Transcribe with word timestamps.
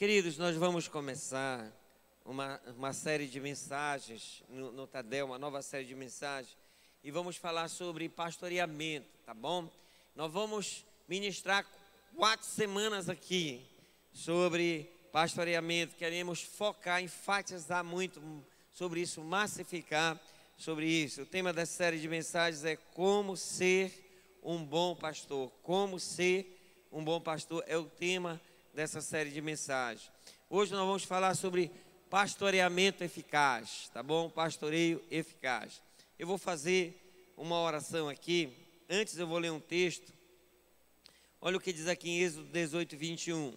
Queridos, 0.00 0.38
nós 0.38 0.56
vamos 0.56 0.88
começar 0.88 1.70
uma, 2.24 2.58
uma 2.74 2.90
série 2.90 3.26
de 3.26 3.38
mensagens 3.38 4.42
no, 4.48 4.72
no 4.72 4.86
Tadel, 4.86 5.26
uma 5.26 5.38
nova 5.38 5.60
série 5.60 5.84
de 5.84 5.94
mensagens, 5.94 6.56
e 7.04 7.10
vamos 7.10 7.36
falar 7.36 7.68
sobre 7.68 8.08
pastoreamento, 8.08 9.06
tá 9.26 9.34
bom? 9.34 9.70
Nós 10.16 10.32
vamos 10.32 10.86
ministrar 11.06 11.66
quatro 12.16 12.46
semanas 12.46 13.10
aqui 13.10 13.60
sobre 14.10 14.90
pastoreamento, 15.12 15.94
queremos 15.96 16.40
focar, 16.40 17.02
enfatizar 17.02 17.84
muito 17.84 18.22
sobre 18.72 19.02
isso, 19.02 19.22
massificar 19.22 20.18
sobre 20.56 20.86
isso. 20.86 21.20
O 21.20 21.26
tema 21.26 21.52
dessa 21.52 21.74
série 21.74 22.00
de 22.00 22.08
mensagens 22.08 22.64
é 22.64 22.74
como 22.74 23.36
ser 23.36 23.92
um 24.42 24.64
bom 24.64 24.96
pastor. 24.96 25.52
Como 25.62 26.00
ser 26.00 26.88
um 26.90 27.04
bom 27.04 27.20
pastor 27.20 27.62
é 27.66 27.76
o 27.76 27.84
tema 27.84 28.40
dessa 28.74 29.00
série 29.00 29.30
de 29.30 29.40
mensagens. 29.40 30.10
Hoje 30.48 30.72
nós 30.72 30.86
vamos 30.86 31.04
falar 31.04 31.34
sobre 31.34 31.70
pastoreamento 32.08 33.04
eficaz, 33.04 33.88
tá 33.92 34.02
bom? 34.02 34.28
Pastoreio 34.28 35.02
eficaz. 35.10 35.82
Eu 36.18 36.26
vou 36.26 36.38
fazer 36.38 37.32
uma 37.36 37.60
oração 37.60 38.08
aqui. 38.08 38.52
Antes 38.88 39.16
eu 39.16 39.26
vou 39.26 39.38
ler 39.38 39.50
um 39.50 39.60
texto. 39.60 40.12
Olha 41.40 41.56
o 41.56 41.60
que 41.60 41.72
diz 41.72 41.88
aqui 41.88 42.10
em 42.10 42.20
Êxodo 42.20 42.48
18, 42.48 42.96
21. 42.96 43.54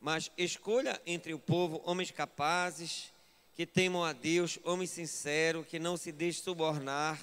Mas 0.00 0.30
escolha 0.36 1.00
entre 1.06 1.32
o 1.32 1.38
povo 1.38 1.80
homens 1.84 2.10
capazes, 2.10 3.12
que 3.54 3.64
temam 3.64 4.04
a 4.04 4.12
Deus, 4.12 4.58
homens 4.64 4.90
sinceros, 4.90 5.66
que 5.66 5.78
não 5.78 5.96
se 5.96 6.12
deixe 6.12 6.42
subornar, 6.42 7.20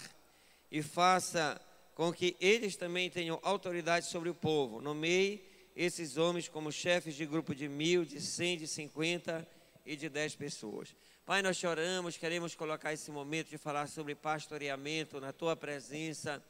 e 0.72 0.82
faça 0.82 1.62
com 1.94 2.12
que 2.12 2.36
eles 2.40 2.76
também 2.76 3.10
tenham 3.10 3.40
autoridade 3.44 4.08
sobre 4.08 4.30
o 4.30 4.34
povo. 4.34 4.82
Nomeie 4.82 5.51
esses 5.76 6.18
homens 6.18 6.48
como 6.48 6.72
chefes 6.72 7.16
de 7.16 7.26
grupo 7.26 7.56
de 7.56 7.68
mil, 7.68 8.04
de 8.06 8.20
cem, 8.20 8.58
de 8.58 8.68
cinquenta 8.68 9.48
e 9.86 9.96
de 9.96 10.10
dez 10.10 10.36
pessoas. 10.36 10.96
Pai, 11.26 11.42
nós 11.42 11.58
choramos, 11.58 12.18
queremos 12.18 12.56
colocar 12.56 12.92
esse 12.94 13.10
momento 13.12 13.50
de 13.50 13.58
falar 13.58 13.88
sobre 13.88 14.16
pastoreamento 14.16 15.20
na 15.20 15.32
tua 15.32 15.56
presença. 15.56 16.44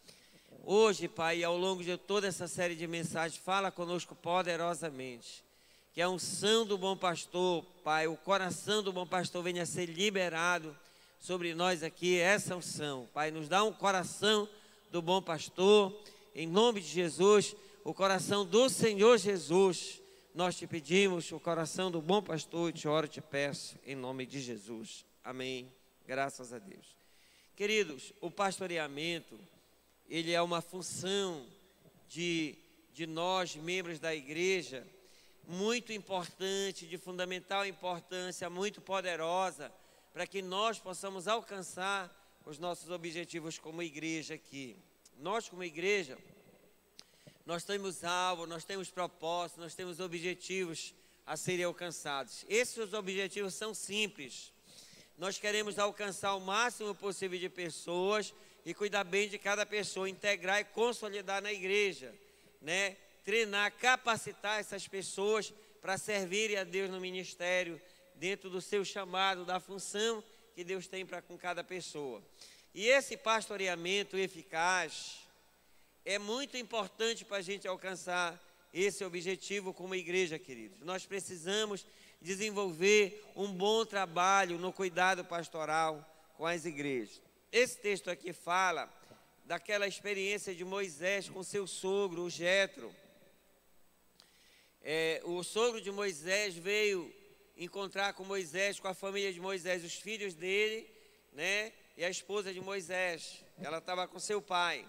Hoje, 0.63 1.07
Pai, 1.07 1.43
ao 1.43 1.57
longo 1.57 1.83
de 1.83 1.95
toda 1.97 2.27
essa 2.27 2.47
série 2.47 2.75
de 2.75 2.87
mensagens, 2.87 3.41
fala 3.41 3.71
conosco 3.71 4.15
poderosamente 4.15 5.43
que 5.93 6.01
a 6.01 6.09
unção 6.09 6.65
do 6.65 6.77
bom 6.77 6.95
pastor, 6.95 7.65
Pai, 7.83 8.07
o 8.07 8.15
coração 8.15 8.81
do 8.81 8.93
bom 8.93 9.05
pastor 9.05 9.43
venha 9.43 9.63
a 9.63 9.65
ser 9.65 9.87
liberado 9.87 10.75
sobre 11.19 11.53
nós 11.53 11.83
aqui, 11.83 12.17
essa 12.17 12.55
unção. 12.55 13.07
Pai, 13.13 13.29
nos 13.29 13.47
dá 13.47 13.63
um 13.63 13.73
coração 13.73 14.47
do 14.89 15.01
bom 15.01 15.21
pastor, 15.21 15.93
em 16.33 16.47
nome 16.47 16.79
de 16.81 16.87
Jesus, 16.87 17.55
o 17.83 17.93
coração 17.93 18.45
do 18.45 18.69
Senhor 18.69 19.17
Jesus. 19.17 20.01
Nós 20.33 20.55
te 20.55 20.65
pedimos 20.65 21.31
o 21.31 21.39
coração 21.39 21.91
do 21.91 22.01
bom 22.01 22.21
pastor 22.21 22.71
te 22.71 22.87
oro 22.87 23.05
e 23.05 23.09
te 23.09 23.21
peço, 23.21 23.77
em 23.85 23.95
nome 23.95 24.25
de 24.25 24.39
Jesus. 24.39 25.05
Amém. 25.23 25.71
Graças 26.07 26.53
a 26.53 26.59
Deus. 26.59 26.95
Queridos, 27.55 28.13
o 28.21 28.31
pastoreamento, 28.31 29.37
ele 30.09 30.31
é 30.31 30.41
uma 30.41 30.61
função 30.61 31.45
de, 32.07 32.55
de 32.93 33.05
nós, 33.05 33.55
membros 33.55 33.99
da 33.99 34.15
igreja, 34.15 34.87
muito 35.47 35.91
importante, 35.91 36.87
de 36.87 36.97
fundamental 36.97 37.65
importância, 37.65 38.49
muito 38.49 38.79
poderosa, 38.79 39.71
para 40.13 40.25
que 40.25 40.41
nós 40.41 40.79
possamos 40.79 41.27
alcançar 41.27 42.09
os 42.45 42.57
nossos 42.57 42.89
objetivos 42.89 43.59
como 43.59 43.83
igreja 43.83 44.35
aqui. 44.35 44.77
Nós, 45.17 45.49
como 45.49 45.63
igreja, 45.63 46.17
nós 47.51 47.65
temos 47.65 48.05
alvo, 48.05 48.47
nós 48.47 48.63
temos 48.63 48.89
propósitos, 48.89 49.61
nós 49.61 49.75
temos 49.75 49.99
objetivos 49.99 50.93
a 51.27 51.35
serem 51.35 51.65
alcançados. 51.65 52.45
Esses 52.47 52.93
objetivos 52.93 53.55
são 53.55 53.73
simples. 53.73 54.53
Nós 55.17 55.37
queremos 55.37 55.77
alcançar 55.77 56.33
o 56.35 56.39
máximo 56.39 56.95
possível 56.95 57.37
de 57.37 57.49
pessoas 57.49 58.33
e 58.65 58.73
cuidar 58.73 59.03
bem 59.03 59.27
de 59.27 59.37
cada 59.37 59.65
pessoa, 59.65 60.09
integrar 60.09 60.61
e 60.61 60.63
consolidar 60.63 61.41
na 61.41 61.51
igreja, 61.51 62.15
né? 62.61 62.95
treinar, 63.25 63.73
capacitar 63.73 64.61
essas 64.61 64.87
pessoas 64.87 65.53
para 65.81 65.97
servirem 65.97 66.55
a 66.55 66.63
Deus 66.63 66.89
no 66.89 67.01
ministério, 67.01 67.81
dentro 68.15 68.49
do 68.49 68.61
seu 68.61 68.85
chamado, 68.85 69.43
da 69.43 69.59
função 69.59 70.23
que 70.55 70.63
Deus 70.63 70.87
tem 70.87 71.05
para 71.05 71.21
com 71.21 71.37
cada 71.37 71.65
pessoa. 71.65 72.23
E 72.73 72.87
esse 72.87 73.17
pastoreamento 73.17 74.15
eficaz 74.15 75.29
é 76.05 76.17
muito 76.17 76.57
importante 76.57 77.25
para 77.25 77.37
a 77.37 77.41
gente 77.41 77.67
alcançar 77.67 78.39
esse 78.73 79.03
objetivo 79.03 79.73
como 79.73 79.95
igreja, 79.95 80.39
queridos. 80.39 80.79
Nós 80.81 81.05
precisamos 81.05 81.85
desenvolver 82.21 83.23
um 83.35 83.51
bom 83.51 83.85
trabalho 83.85 84.57
no 84.57 84.71
cuidado 84.71 85.25
pastoral 85.25 86.07
com 86.35 86.45
as 86.45 86.65
igrejas. 86.65 87.21
Esse 87.51 87.77
texto 87.77 88.09
aqui 88.09 88.31
fala 88.31 88.91
daquela 89.45 89.87
experiência 89.87 90.55
de 90.55 90.63
Moisés 90.63 91.29
com 91.29 91.43
seu 91.43 91.67
sogro, 91.67 92.23
o 92.23 92.29
Jetro 92.29 92.93
é, 94.83 95.21
o 95.25 95.43
sogro 95.43 95.79
de 95.79 95.91
Moisés 95.91 96.55
veio 96.55 97.13
encontrar 97.55 98.13
com 98.13 98.23
Moisés, 98.23 98.79
com 98.79 98.87
a 98.87 98.95
família 98.95 99.31
de 99.31 99.39
Moisés, 99.39 99.83
os 99.83 99.93
filhos 99.93 100.33
dele, 100.33 100.89
né? 101.33 101.71
E 101.95 102.03
a 102.03 102.09
esposa 102.09 102.51
de 102.51 102.59
Moisés, 102.59 103.43
ela 103.61 103.77
estava 103.77 104.07
com 104.07 104.17
seu 104.17 104.41
pai. 104.41 104.83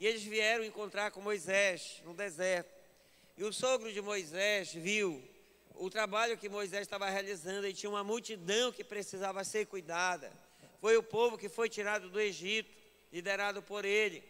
E 0.00 0.06
eles 0.06 0.22
vieram 0.22 0.64
encontrar 0.64 1.10
com 1.10 1.20
Moisés 1.20 2.00
no 2.06 2.14
deserto. 2.14 2.74
E 3.36 3.44
o 3.44 3.52
sogro 3.52 3.92
de 3.92 4.00
Moisés 4.00 4.72
viu 4.72 5.22
o 5.74 5.90
trabalho 5.90 6.38
que 6.38 6.48
Moisés 6.48 6.82
estava 6.82 7.08
realizando 7.10 7.66
e 7.66 7.74
tinha 7.74 7.90
uma 7.90 8.02
multidão 8.02 8.72
que 8.72 8.82
precisava 8.82 9.44
ser 9.44 9.66
cuidada. 9.66 10.32
Foi 10.80 10.96
o 10.96 11.02
povo 11.02 11.36
que 11.36 11.50
foi 11.50 11.68
tirado 11.68 12.08
do 12.08 12.18
Egito, 12.18 12.74
liderado 13.12 13.62
por 13.62 13.84
ele. 13.84 14.24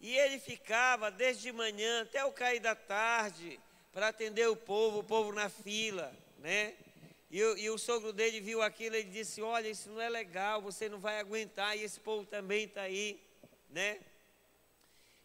E 0.00 0.16
ele 0.16 0.38
ficava 0.38 1.10
desde 1.10 1.42
de 1.42 1.52
manhã 1.52 2.02
até 2.02 2.24
o 2.24 2.30
cair 2.30 2.60
da 2.60 2.76
tarde, 2.76 3.58
para 3.92 4.06
atender 4.06 4.48
o 4.48 4.54
povo, 4.54 5.00
o 5.00 5.04
povo 5.04 5.32
na 5.32 5.48
fila, 5.48 6.14
né? 6.38 6.74
E, 7.28 7.38
e, 7.38 7.70
o 7.70 7.76
sogro 7.78 8.12
dele 8.12 8.40
viu 8.40 8.62
aquilo 8.62 8.94
e 8.94 9.02
disse: 9.02 9.42
Olha, 9.42 9.68
isso 9.68 9.90
não 9.90 10.00
é 10.00 10.08
legal, 10.08 10.62
você 10.62 10.88
não 10.88 11.00
vai 11.00 11.18
aguentar, 11.18 11.76
e 11.76 11.82
esse 11.82 11.98
povo 11.98 12.24
também 12.24 12.64
está 12.64 12.82
aí, 12.82 13.20
né? 13.68 14.00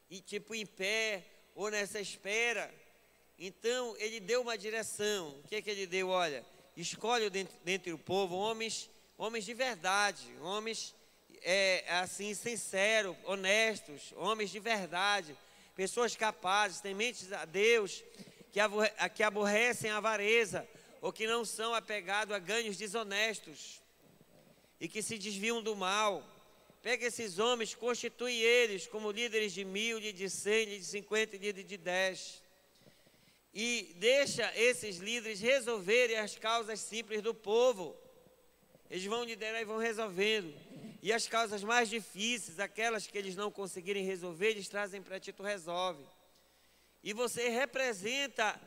E 0.10 0.22
tipo 0.22 0.54
em 0.54 0.66
pé, 0.66 1.24
ou 1.56 1.70
nessa 1.70 2.00
espera. 2.00 2.74
Então 3.38 3.96
ele 3.98 4.20
deu 4.20 4.42
uma 4.42 4.58
direção. 4.58 5.30
O 5.40 5.48
que 5.48 5.56
é 5.56 5.62
que 5.62 5.70
ele 5.70 5.88
deu? 5.88 6.10
Olha, 6.10 6.46
escolhe 6.76 7.30
dentro, 7.30 7.56
dentro 7.64 7.92
do 7.92 7.98
povo 7.98 8.36
homens, 8.36 8.90
homens 9.18 9.46
de 9.46 9.54
verdade, 9.54 10.26
homens 10.42 10.94
é, 11.42 11.86
assim, 12.00 12.34
sinceros, 12.34 13.16
honestos, 13.24 14.14
homens 14.18 14.50
de 14.50 14.60
verdade, 14.60 15.38
pessoas 15.76 16.16
capazes, 16.16 16.82
tementes 16.82 17.32
a 17.32 17.46
Deus 17.46 18.04
que 19.14 19.24
aborrecem 19.24 19.92
a 19.92 19.98
avareza 19.98 20.68
ou 21.02 21.12
que 21.12 21.28
não 21.28 21.44
são 21.44 21.74
apegados 21.74 22.34
a 22.34 22.40
ganhos 22.40 22.78
desonestos 22.78 23.82
e 24.80 24.88
que 24.88 25.02
se 25.02 25.18
desviam 25.18 25.62
do 25.62 25.76
mal. 25.76 26.24
Pega 26.86 27.08
esses 27.08 27.40
homens, 27.40 27.74
constitui 27.74 28.36
eles 28.44 28.86
como 28.86 29.10
líderes 29.10 29.54
de 29.54 29.66
mil, 29.66 30.00
de 30.00 30.30
cem, 30.30 30.68
de 30.68 30.86
cinquenta 30.86 31.36
e 31.36 31.52
de 31.52 31.78
dez. 31.78 32.44
E 33.52 33.96
deixa 33.96 34.56
esses 34.56 34.98
líderes 34.98 35.42
resolverem 35.42 36.18
as 36.18 36.38
causas 36.38 36.80
simples 36.80 37.24
do 37.24 37.34
povo. 37.34 37.98
Eles 38.88 39.04
vão 39.06 39.24
liderar 39.24 39.60
e 39.60 39.66
vão 39.66 39.80
resolvendo. 39.80 40.54
E 41.02 41.12
as 41.12 41.28
causas 41.28 41.64
mais 41.64 41.90
difíceis, 41.90 42.60
aquelas 42.60 43.08
que 43.08 43.18
eles 43.18 43.36
não 43.36 43.50
conseguirem 43.50 44.06
resolver, 44.06 44.52
eles 44.52 44.70
trazem 44.70 45.02
para 45.02 45.20
ti, 45.20 45.34
tu 45.34 45.42
resolve. 45.42 46.06
E 47.04 47.14
você 47.14 47.50
representa 47.50 48.62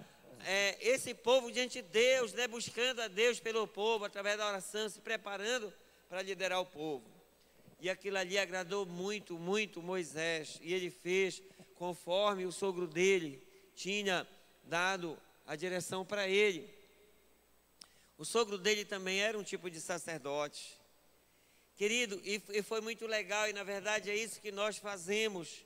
é, 0.45 0.77
esse 0.81 1.15
povo 1.15 1.53
diante 1.53 1.81
de 1.81 1.89
Deus, 1.89 2.33
né, 2.33 2.49
buscando 2.49 3.00
a 3.00 3.06
Deus 3.06 3.38
pelo 3.38 3.65
povo, 3.69 4.05
através 4.06 4.37
da 4.38 4.49
oração, 4.49 4.88
se 4.88 4.99
preparando 4.99 5.73
para 6.09 6.20
liderar 6.20 6.61
o 6.61 6.67
povo. 6.67 7.18
E 7.81 7.89
aquilo 7.89 8.19
ali 8.19 8.39
agradou 8.39 8.85
muito, 8.85 9.39
muito 9.39 9.83
Moisés. 9.83 10.59
E 10.63 10.75
ele 10.75 10.91
fez 10.91 11.43
conforme 11.75 12.45
o 12.45 12.53
sogro 12.53 12.87
dele 12.87 13.43
tinha 13.75 14.27
dado 14.65 15.17
a 15.47 15.55
direção 15.55 16.05
para 16.05 16.29
ele. 16.29 16.69
O 18.19 18.25
sogro 18.25 18.59
dele 18.59 18.85
também 18.85 19.21
era 19.21 19.39
um 19.39 19.45
tipo 19.45 19.71
de 19.71 19.81
sacerdote. 19.81 20.77
Querido, 21.77 22.21
e, 22.25 22.43
e 22.49 22.63
foi 22.63 22.81
muito 22.81 23.07
legal, 23.07 23.49
e 23.49 23.53
na 23.53 23.63
verdade 23.63 24.11
é 24.11 24.17
isso 24.17 24.41
que 24.41 24.51
nós 24.51 24.79
fazemos 24.79 25.65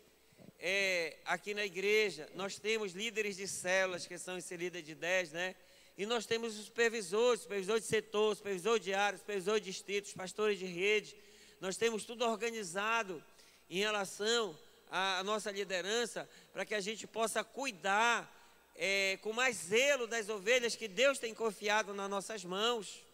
é, 0.58 1.16
aqui 1.24 1.54
na 1.54 1.64
igreja, 1.64 2.28
nós 2.34 2.58
temos 2.58 2.92
líderes 2.92 3.36
de 3.36 3.48
células, 3.48 4.06
que 4.06 4.18
são 4.18 4.36
esse 4.36 4.54
líder 4.54 4.82
de 4.82 4.94
10, 4.94 5.32
né? 5.32 5.56
E 5.96 6.06
nós 6.06 6.26
temos 6.26 6.58
os 6.58 6.66
supervisores, 6.66 7.40
supervisor 7.40 7.80
de 7.80 7.86
setor, 7.86 8.36
supervisor 8.36 8.78
de 8.78 8.94
área, 8.94 9.18
supervisor 9.18 9.58
de 9.58 9.66
distritos, 9.66 10.12
pastores 10.12 10.58
de 10.58 10.66
rede. 10.66 11.16
Nós 11.62 11.76
temos 11.76 12.02
tudo 12.02 12.24
organizado 12.24 13.22
em 13.70 13.78
relação 13.78 14.58
à 14.90 15.22
nossa 15.22 15.48
liderança, 15.52 16.28
para 16.52 16.66
que 16.66 16.74
a 16.74 16.80
gente 16.80 17.06
possa 17.06 17.44
cuidar 17.44 18.28
é, 18.74 19.16
com 19.22 19.32
mais 19.32 19.58
zelo 19.58 20.08
das 20.08 20.28
ovelhas 20.28 20.74
que 20.74 20.88
Deus 20.88 21.20
tem 21.20 21.32
confiado 21.32 21.94
nas 21.94 22.10
nossas 22.10 22.44
mãos. 22.44 23.04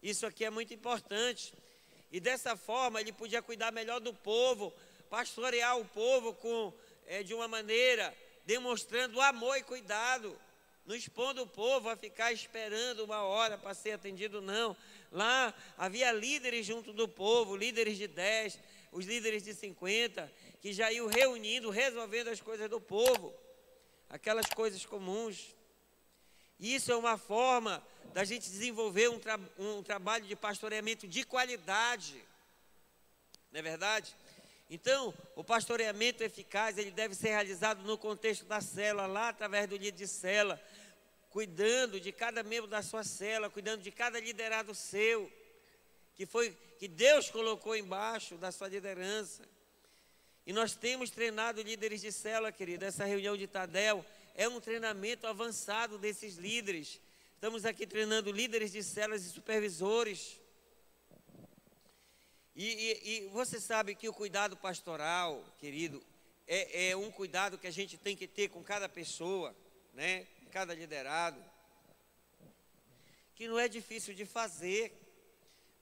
Isso 0.00 0.24
aqui 0.24 0.44
é 0.44 0.50
muito 0.50 0.72
importante. 0.72 1.52
E 2.12 2.20
dessa 2.20 2.56
forma 2.56 3.00
ele 3.00 3.10
podia 3.10 3.42
cuidar 3.42 3.72
melhor 3.72 3.98
do 3.98 4.14
povo, 4.14 4.72
pastorear 5.10 5.76
o 5.76 5.84
povo 5.84 6.34
com, 6.34 6.72
é, 7.08 7.24
de 7.24 7.34
uma 7.34 7.48
maneira 7.48 8.16
demonstrando 8.46 9.20
amor 9.20 9.56
e 9.56 9.64
cuidado, 9.64 10.38
não 10.86 10.94
expondo 10.94 11.42
o 11.42 11.48
povo 11.48 11.88
a 11.88 11.96
ficar 11.96 12.32
esperando 12.32 13.04
uma 13.04 13.22
hora 13.22 13.58
para 13.58 13.74
ser 13.74 13.90
atendido, 13.90 14.40
não. 14.40 14.76
Lá 15.12 15.54
havia 15.76 16.10
líderes 16.10 16.64
junto 16.64 16.90
do 16.90 17.06
povo, 17.06 17.54
líderes 17.54 17.98
de 17.98 18.08
10, 18.08 18.58
os 18.90 19.04
líderes 19.04 19.42
de 19.42 19.54
50, 19.54 20.32
que 20.62 20.72
já 20.72 20.90
iam 20.90 21.06
reunindo, 21.06 21.68
resolvendo 21.68 22.28
as 22.28 22.40
coisas 22.40 22.68
do 22.70 22.80
povo, 22.80 23.34
aquelas 24.08 24.46
coisas 24.46 24.86
comuns. 24.86 25.54
Isso 26.58 26.90
é 26.90 26.96
uma 26.96 27.18
forma 27.18 27.86
da 28.14 28.24
gente 28.24 28.48
desenvolver 28.48 29.10
um, 29.10 29.18
tra 29.18 29.38
um 29.58 29.82
trabalho 29.82 30.24
de 30.24 30.34
pastoreamento 30.34 31.06
de 31.06 31.24
qualidade. 31.24 32.14
Não 33.50 33.60
é 33.60 33.62
verdade? 33.62 34.16
Então, 34.70 35.12
o 35.36 35.44
pastoreamento 35.44 36.24
eficaz, 36.24 36.78
ele 36.78 36.90
deve 36.90 37.14
ser 37.14 37.28
realizado 37.28 37.82
no 37.82 37.98
contexto 37.98 38.46
da 38.46 38.62
cela, 38.62 39.06
lá 39.06 39.28
através 39.28 39.68
do 39.68 39.76
líder 39.76 39.92
de 39.92 40.08
cela, 40.08 40.58
cuidando 41.32 41.98
de 41.98 42.12
cada 42.12 42.42
membro 42.42 42.68
da 42.68 42.82
sua 42.82 43.02
cela, 43.02 43.48
cuidando 43.48 43.82
de 43.82 43.90
cada 43.90 44.20
liderado 44.20 44.74
seu, 44.74 45.32
que 46.14 46.26
foi 46.26 46.54
que 46.78 46.86
Deus 46.86 47.30
colocou 47.30 47.74
embaixo 47.74 48.36
da 48.36 48.52
sua 48.52 48.68
liderança. 48.68 49.42
E 50.46 50.52
nós 50.52 50.74
temos 50.74 51.08
treinado 51.08 51.62
líderes 51.62 52.02
de 52.02 52.12
cela, 52.12 52.52
querido. 52.52 52.84
Essa 52.84 53.06
reunião 53.06 53.34
de 53.34 53.46
Tadel 53.46 54.04
é 54.34 54.46
um 54.46 54.60
treinamento 54.60 55.26
avançado 55.26 55.96
desses 55.98 56.36
líderes. 56.36 57.00
Estamos 57.34 57.64
aqui 57.64 57.86
treinando 57.86 58.30
líderes 58.30 58.70
de 58.70 58.82
celas 58.82 59.24
e 59.24 59.30
supervisores. 59.30 60.38
E, 62.54 62.66
e, 62.66 63.10
e, 63.10 63.26
você 63.28 63.58
sabe 63.58 63.94
que 63.94 64.08
o 64.08 64.12
cuidado 64.12 64.54
pastoral, 64.54 65.42
querido, 65.58 66.02
é, 66.46 66.90
é, 66.90 66.96
um 66.96 67.10
cuidado 67.10 67.56
que 67.56 67.66
a 67.66 67.70
gente 67.72 67.96
tem 67.96 68.14
que 68.14 68.26
ter 68.26 68.50
com 68.50 68.62
cada 68.62 68.86
pessoa, 68.86 69.56
né? 69.94 70.26
Cada 70.52 70.74
liderado. 70.74 71.42
Que 73.34 73.48
não 73.48 73.58
é 73.58 73.68
difícil 73.68 74.12
de 74.12 74.26
fazer, 74.26 74.92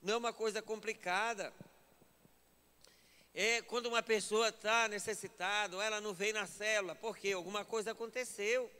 não 0.01 0.13
é 0.13 0.17
uma 0.17 0.31
coisa 0.31 0.61
complicada. 0.61 1.53
É 3.33 3.61
quando 3.63 3.87
uma 3.87 4.01
pessoa 4.01 4.47
está 4.47 4.87
necessitada, 4.87 5.75
ela 5.83 5.99
não 5.99 6.13
veio 6.13 6.33
na 6.33 6.47
célula, 6.47 6.95
porque 6.95 7.33
alguma 7.33 7.65
coisa 7.65 7.91
aconteceu. 7.91 8.71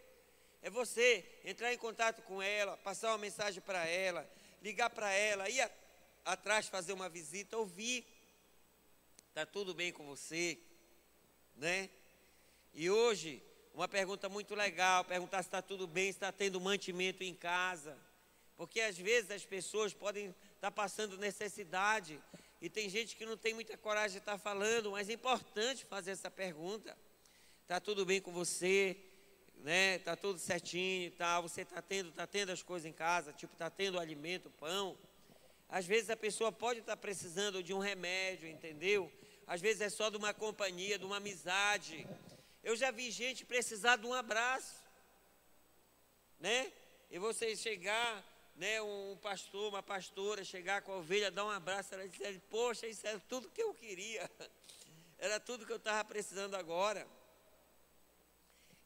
É 0.62 0.70
você 0.70 1.26
entrar 1.44 1.74
em 1.74 1.78
contato 1.78 2.22
com 2.22 2.42
ela, 2.42 2.78
passar 2.78 3.10
uma 3.10 3.18
mensagem 3.18 3.62
para 3.62 3.86
ela, 3.86 4.26
ligar 4.62 4.90
para 4.90 5.12
ela, 5.12 5.50
ir 5.50 5.70
atrás 6.24 6.70
fazer 6.70 6.94
uma 6.94 7.10
visita, 7.10 7.58
ouvir. 7.58 8.08
Está 9.28 9.46
tudo 9.46 9.74
bem 9.74 9.92
com 9.92 10.06
você? 10.06 10.58
Né? 11.58 11.90
E 12.74 12.90
hoje, 12.90 13.44
uma 13.74 13.88
pergunta 13.88 14.28
muito 14.28 14.54
legal, 14.54 15.04
perguntar 15.06 15.42
se 15.42 15.48
está 15.48 15.62
tudo 15.62 15.88
bem, 15.88 16.06
se 16.06 16.18
está 16.18 16.32
tendo 16.32 16.60
mantimento 16.60 17.24
em 17.24 17.34
casa. 17.34 17.98
Porque 18.58 18.82
às 18.82 18.98
vezes 18.98 19.32
as 19.32 19.46
pessoas 19.46 19.94
podem 19.94 20.28
estar 20.28 20.70
tá 20.70 20.72
passando 20.72 21.18
necessidade. 21.18 22.22
E 22.62 22.70
tem 22.70 22.90
gente 22.90 23.16
que 23.16 23.26
não 23.26 23.38
tem 23.38 23.54
muita 23.54 23.78
coragem 23.78 24.12
de 24.12 24.18
estar 24.20 24.34
tá 24.34 24.38
falando, 24.38 24.92
mas 24.92 25.10
é 25.10 25.14
importante 25.14 25.86
fazer 25.86 26.12
essa 26.12 26.30
pergunta. 26.30 26.96
Está 27.64 27.80
tudo 27.80 28.06
bem 28.06 28.22
com 28.22 28.32
você? 28.32 28.98
Né? 29.64 29.96
Está 29.96 30.16
tudo 30.16 30.38
certinho 30.38 31.10
tal. 31.12 31.44
Você 31.44 31.62
está 31.62 31.82
tendo, 31.82 32.12
tá 32.12 32.28
tendo 32.28 32.52
as 32.52 32.62
coisas 32.62 32.88
em 32.88 32.94
casa, 32.94 33.32
tipo, 33.32 33.54
está 33.54 33.70
tendo 33.70 34.00
alimento, 34.00 34.50
pão. 34.60 34.98
Às 35.70 35.86
vezes 35.86 36.10
a 36.10 36.18
pessoa 36.18 36.52
pode 36.52 36.82
estar 36.82 36.98
precisando 36.98 37.64
de 37.64 37.74
um 37.74 37.80
remédio, 37.80 38.50
entendeu? 38.50 39.10
Às 39.48 39.62
vezes 39.62 39.82
é 39.82 39.90
só 39.90 40.10
de 40.10 40.18
uma 40.18 40.34
companhia, 40.34 41.00
de 41.00 41.06
uma 41.06 41.18
amizade. 41.18 42.06
Eu 42.64 42.76
já 42.76 42.92
vi 42.92 43.10
gente 43.10 43.44
precisar 43.44 43.96
de 43.96 44.06
um 44.06 44.14
abraço, 44.14 44.76
né? 46.40 46.72
E 47.10 47.18
você 47.18 47.56
chegar, 47.56 48.24
né, 48.56 48.82
um 48.82 49.18
pastor, 49.22 49.70
uma 49.70 49.82
pastora, 49.82 50.44
chegar 50.44 50.82
com 50.84 50.94
a 50.94 50.98
ovelha, 50.98 51.32
dar 51.32 51.46
um 51.46 51.50
abraço, 51.50 51.94
ela 51.94 52.08
dizer, 52.08 52.40
poxa, 52.50 52.88
isso 52.88 53.06
era 53.06 53.20
tudo 53.22 53.50
que 53.50 53.62
eu 53.62 53.74
queria. 53.74 54.30
Era 55.18 55.40
tudo 55.40 55.68
que 55.68 55.72
eu 55.72 55.78
estava 55.78 56.04
precisando 56.04 56.56
agora. 56.56 57.08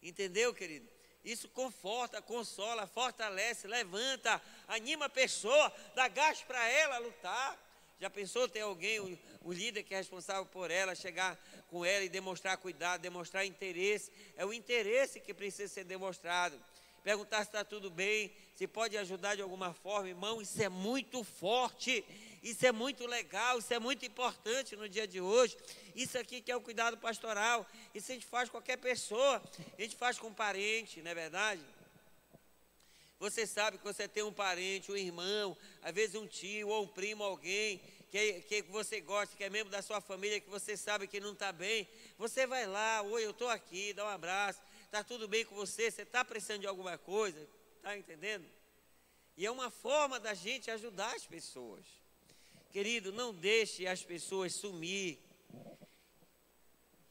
Entendeu, 0.02 0.54
querido? 0.54 0.86
Isso 1.24 1.48
conforta, 1.48 2.22
consola, 2.22 2.86
fortalece, 2.86 3.68
levanta, 3.68 4.42
anima 4.68 5.06
a 5.06 5.10
pessoa, 5.10 5.74
dá 5.96 6.10
gás 6.10 6.42
para 6.42 6.68
ela 6.68 6.98
lutar. 6.98 7.58
Já 8.00 8.10
pensou 8.10 8.48
ter 8.48 8.62
alguém, 8.62 9.00
o, 9.00 9.18
o, 9.42 9.54
líder 9.54 9.84
que 9.84 9.94
é 9.94 9.98
responsável 9.98 10.46
por 10.46 10.70
ela, 10.70 10.94
chegar 10.96 11.38
com 11.70 11.86
ela 11.86 12.04
e 12.04 12.10
demonstrar 12.10 12.58
cuidado, 12.58 13.02
demonstrar 13.02 13.46
interesse? 13.46 14.12
É 14.36 14.46
o 14.46 14.54
interesse 14.54 15.20
que 15.20 15.34
precisa 15.34 15.74
ser 15.74 15.86
demonstrado. 15.86 16.60
Perguntar 17.04 17.38
se 17.44 17.50
está 17.50 17.64
tudo 17.64 17.90
bem, 17.90 18.32
se 18.56 18.68
pode 18.68 18.98
ajudar 18.98 19.36
de 19.36 19.42
alguma 19.42 19.74
forma, 19.74 20.10
irmão, 20.10 20.42
isso 20.42 20.62
é 20.62 20.68
muito 20.68 21.24
forte. 21.24 22.04
Isso 22.46 22.64
é 22.64 22.72
muito 22.72 23.08
legal, 23.08 23.58
isso 23.58 23.74
é 23.74 23.80
muito 23.80 24.06
importante 24.06 24.76
no 24.76 24.88
dia 24.88 25.08
de 25.08 25.20
hoje. 25.20 25.58
Isso 25.96 26.16
aqui 26.16 26.42
que 26.42 26.52
é 26.52 26.56
o 26.56 26.62
cuidado 26.62 26.96
pastoral. 26.96 27.66
Isso 27.92 28.12
a 28.12 28.14
gente 28.14 28.28
faz 28.28 28.50
com 28.50 28.58
qualquer 28.58 28.78
pessoa, 28.78 29.42
a 29.76 29.82
gente 29.82 29.96
faz 29.96 30.20
com 30.20 30.28
um 30.28 30.34
parente, 30.34 31.02
não 31.02 31.10
é 31.10 31.16
verdade? 31.16 31.60
Você 33.20 33.48
sabe 33.48 33.78
que 33.78 33.84
você 33.84 34.08
tem 34.08 34.24
um 34.24 34.34
parente, 34.34 34.92
um 34.92 34.98
irmão, 34.98 35.58
às 35.82 35.94
vezes 35.94 36.16
um 36.16 36.28
tio 36.28 36.68
ou 36.68 36.84
um 36.84 36.88
primo, 36.88 37.24
alguém 37.24 37.82
que, 38.12 38.42
que 38.42 38.62
você 38.64 39.00
gosta, 39.02 39.36
que 39.36 39.44
é 39.44 39.50
membro 39.50 39.72
da 39.72 39.82
sua 39.82 40.02
família, 40.02 40.40
que 40.40 40.50
você 40.50 40.76
sabe 40.76 41.08
que 41.08 41.20
não 41.20 41.34
está 41.34 41.52
bem. 41.52 41.88
Você 42.18 42.46
vai 42.46 42.66
lá, 42.66 43.02
oi, 43.02 43.26
eu 43.26 43.32
estou 43.32 43.50
aqui, 43.50 43.94
dá 43.94 44.06
um 44.06 44.10
abraço, 44.10 44.60
está 44.86 45.04
tudo 45.04 45.28
bem 45.28 45.46
com 45.46 45.56
você, 45.56 45.90
você 45.90 46.02
está 46.02 46.24
precisando 46.24 46.62
de 46.62 46.68
alguma 46.68 46.98
coisa, 46.98 47.48
está 47.78 47.98
entendendo? 47.98 48.46
E 49.38 49.46
é 49.46 49.52
uma 49.52 49.70
forma 49.70 50.20
da 50.20 50.34
gente 50.34 50.72
ajudar 50.72 51.14
as 51.14 51.26
pessoas. 51.26 51.86
Querido, 52.72 53.12
não 53.12 53.34
deixe 53.34 53.88
as 53.88 54.04
pessoas 54.04 54.54
sumir 54.54 55.20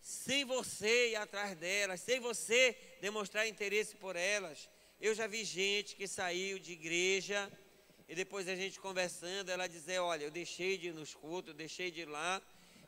sem 0.00 0.44
você 0.44 1.12
ir 1.12 1.16
atrás 1.16 1.56
delas, 1.56 2.00
sem 2.00 2.20
você 2.20 2.76
demonstrar 3.00 3.48
interesse 3.48 3.96
por 3.96 4.16
elas. 4.16 4.68
Eu 5.00 5.14
já 5.14 5.26
vi 5.26 5.44
gente 5.44 5.96
que 5.96 6.06
saiu 6.08 6.58
de 6.58 6.72
igreja 6.72 7.50
e 8.08 8.14
depois 8.14 8.48
a 8.48 8.54
gente 8.54 8.80
conversando, 8.80 9.50
ela 9.50 9.66
dizer, 9.66 9.98
olha, 9.98 10.24
eu 10.24 10.30
deixei 10.30 10.78
de 10.78 10.88
ir 10.88 10.94
nos 10.94 11.14
cultos, 11.14 11.48
eu 11.48 11.54
deixei 11.54 11.90
de 11.90 12.02
ir 12.02 12.08
lá. 12.08 12.40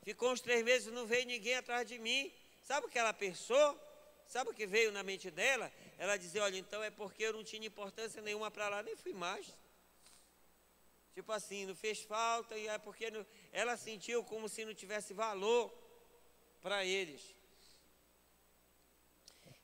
Ficou 0.03 0.33
uns 0.33 0.41
três 0.41 0.65
meses, 0.65 0.93
não 0.93 1.07
veio 1.07 1.27
ninguém 1.27 1.55
atrás 1.55 1.87
de 1.87 1.99
mim. 1.99 2.33
Sabe 2.63 2.87
o 2.87 2.89
que 2.89 2.99
ela 2.99 3.13
pensou? 3.13 3.81
Sabe 4.27 4.51
o 4.51 4.55
que 4.55 4.67
veio 4.67 4.93
na 4.93 5.03
mente 5.03 5.31
dela? 5.31 5.73
Ela 5.99 6.17
dizia, 6.17 6.43
olha, 6.43 6.59
então 6.59 6.83
é 6.83 6.91
porque 6.91 7.23
eu 7.25 7.33
não 7.33 7.45
tinha 7.45 7.67
importância 7.67 8.21
nenhuma 8.23 8.51
para 8.51 8.69
lá, 8.69 8.83
nem 8.83 8.97
fui 8.97 9.13
mais. 9.13 9.47
Tipo 11.15 11.33
assim, 11.33 11.65
não 11.67 11.75
fez 11.75 12.03
falta 12.03 12.57
e 12.59 12.67
é 12.67 12.79
porque 12.79 13.11
não, 13.11 13.25
ela 13.53 13.77
sentiu 13.77 14.23
como 14.25 14.49
se 14.49 14.65
não 14.65 14.75
tivesse 14.75 15.15
valor 15.15 15.73
para 16.61 16.85
eles. 16.85 17.36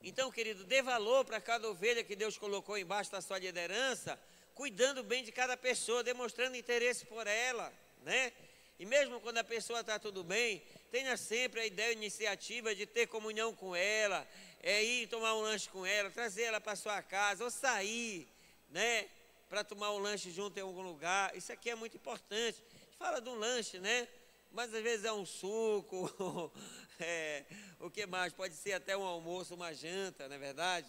Então, 0.03 0.31
querido, 0.31 0.65
dê 0.65 0.83
valor 0.83 1.25
para 1.25 1.41
cada 1.41 1.69
ovelha 1.69 2.03
que 2.03 2.17
Deus 2.17 2.37
colocou 2.37 2.77
embaixo 2.77 3.11
da 3.13 3.21
sua 3.21 3.39
liderança, 3.39 4.19
cuidando 4.55 5.03
bem 5.03 5.23
de 5.23 5.31
cada 5.31 5.57
pessoa, 5.57 6.03
demonstrando 6.03 6.57
interesse 6.57 7.07
por 7.07 7.27
ela, 7.27 7.73
né? 8.03 8.33
E 8.79 8.85
mesmo 8.85 9.21
quando 9.21 9.39
a 9.39 9.45
pessoa 9.45 9.81
está 9.81 9.99
tudo 9.99 10.25
bem, 10.25 10.63
tenha 10.91 11.17
sempre 11.17 11.61
a 11.61 11.67
ideia, 11.67 11.91
a 11.91 11.93
iniciativa 11.93 12.75
de 12.75 12.85
ter 12.85 13.07
comunhão 13.07 13.55
com 13.55 13.77
ela, 13.77 14.27
é 14.61 14.83
ir 14.83 15.07
tomar 15.07 15.35
um 15.35 15.41
lanche 15.41 15.69
com 15.69 15.87
ela, 15.87 16.11
trazer 16.11 16.43
ela 16.43 16.61
para 16.61 16.75
sua 16.75 17.01
casa, 17.01 17.45
ou 17.45 17.51
sair, 17.51 18.27
né? 18.71 19.09
para 19.53 19.63
tomar 19.63 19.93
um 19.93 19.99
lanche 19.99 20.31
junto 20.31 20.57
em 20.57 20.63
algum 20.63 20.81
lugar. 20.81 21.37
Isso 21.37 21.53
aqui 21.53 21.69
é 21.69 21.75
muito 21.75 21.95
importante. 21.95 22.65
A 22.71 22.79
gente 22.79 22.97
fala 22.97 23.21
de 23.21 23.29
um 23.29 23.35
lanche, 23.35 23.79
né? 23.79 24.09
Mas 24.51 24.73
às 24.73 24.83
vezes 24.83 25.05
é 25.05 25.13
um 25.13 25.27
suco, 25.27 26.11
é, 27.01 27.45
o 27.81 27.91
que 27.91 28.07
mais? 28.07 28.33
Pode 28.33 28.55
ser 28.55 28.73
até 28.73 28.97
um 28.97 29.05
almoço, 29.05 29.55
uma 29.55 29.73
janta, 29.73 30.29
não 30.29 30.37
é 30.37 30.39
verdade? 30.39 30.89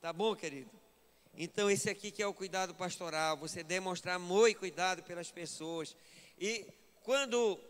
Tá 0.00 0.12
bom, 0.12 0.34
querido? 0.34 0.70
Então, 1.36 1.70
esse 1.70 1.90
aqui 1.90 2.10
que 2.10 2.22
é 2.22 2.26
o 2.26 2.34
cuidado 2.34 2.74
pastoral, 2.74 3.36
você 3.36 3.62
demonstrar 3.62 4.16
amor 4.16 4.48
e 4.48 4.54
cuidado 4.54 5.02
pelas 5.02 5.30
pessoas. 5.30 5.96
E 6.38 6.66
quando 7.02 7.60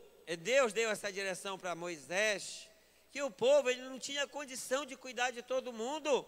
Deus 0.40 0.72
deu 0.72 0.90
essa 0.90 1.12
direção 1.12 1.58
para 1.58 1.74
Moisés, 1.74 2.68
que 3.10 3.22
o 3.22 3.30
povo 3.30 3.70
ele 3.70 3.82
não 3.82 3.98
tinha 3.98 4.26
condição 4.26 4.84
de 4.84 4.96
cuidar 4.96 5.30
de 5.30 5.42
todo 5.42 5.72
mundo. 5.72 6.26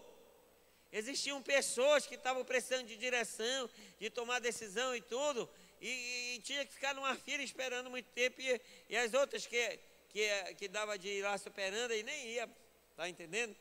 Existiam 0.91 1.41
pessoas 1.41 2.07
que 2.07 2.15
estavam 2.15 2.45
precisando 2.45 2.87
de 2.87 2.95
direção, 2.95 3.69
de 3.99 4.09
tomar 4.09 4.39
decisão 4.39 4.95
e 4.95 5.01
tudo, 5.01 5.49
e, 5.81 6.35
e 6.35 6.41
tinha 6.43 6.65
que 6.65 6.73
ficar 6.73 6.93
numa 6.95 7.15
fila 7.15 7.43
esperando 7.43 7.89
muito 7.89 8.09
tempo, 8.11 8.39
e, 8.39 8.61
e 8.89 8.95
as 8.95 9.13
outras 9.13 9.45
que, 9.45 9.79
que, 10.17 10.55
que 10.55 10.67
dava 10.67 10.97
de 10.97 11.09
ir 11.09 11.21
lá 11.21 11.37
superando 11.37 11.93
e 11.93 12.01
nem 12.01 12.29
ia, 12.29 12.49
tá 12.95 13.07
entendendo? 13.07 13.55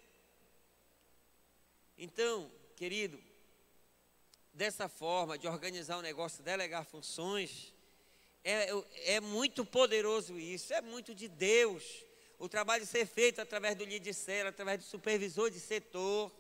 Então, 1.99 2.51
querido, 2.77 3.23
dessa 4.55 4.89
forma 4.89 5.37
de 5.37 5.47
organizar 5.47 5.97
o 5.97 5.99
um 5.99 6.03
negócio, 6.03 6.43
delegar 6.43 6.87
funções, 6.87 7.75
é, 8.43 8.69
é 9.17 9.21
muito 9.21 9.67
poderoso 9.67 10.39
isso, 10.39 10.73
é 10.73 10.81
muito 10.81 11.15
de 11.15 11.29
Deus. 11.29 11.85
O 12.39 12.49
trabalho 12.49 12.87
ser 12.87 13.05
feito 13.05 13.39
através 13.39 13.77
do 13.77 13.85
líder 13.85 14.01
de 14.01 14.15
célula, 14.15 14.49
através 14.49 14.79
do 14.79 14.85
supervisor 14.87 15.51
de 15.51 15.61
setor, 15.61 16.33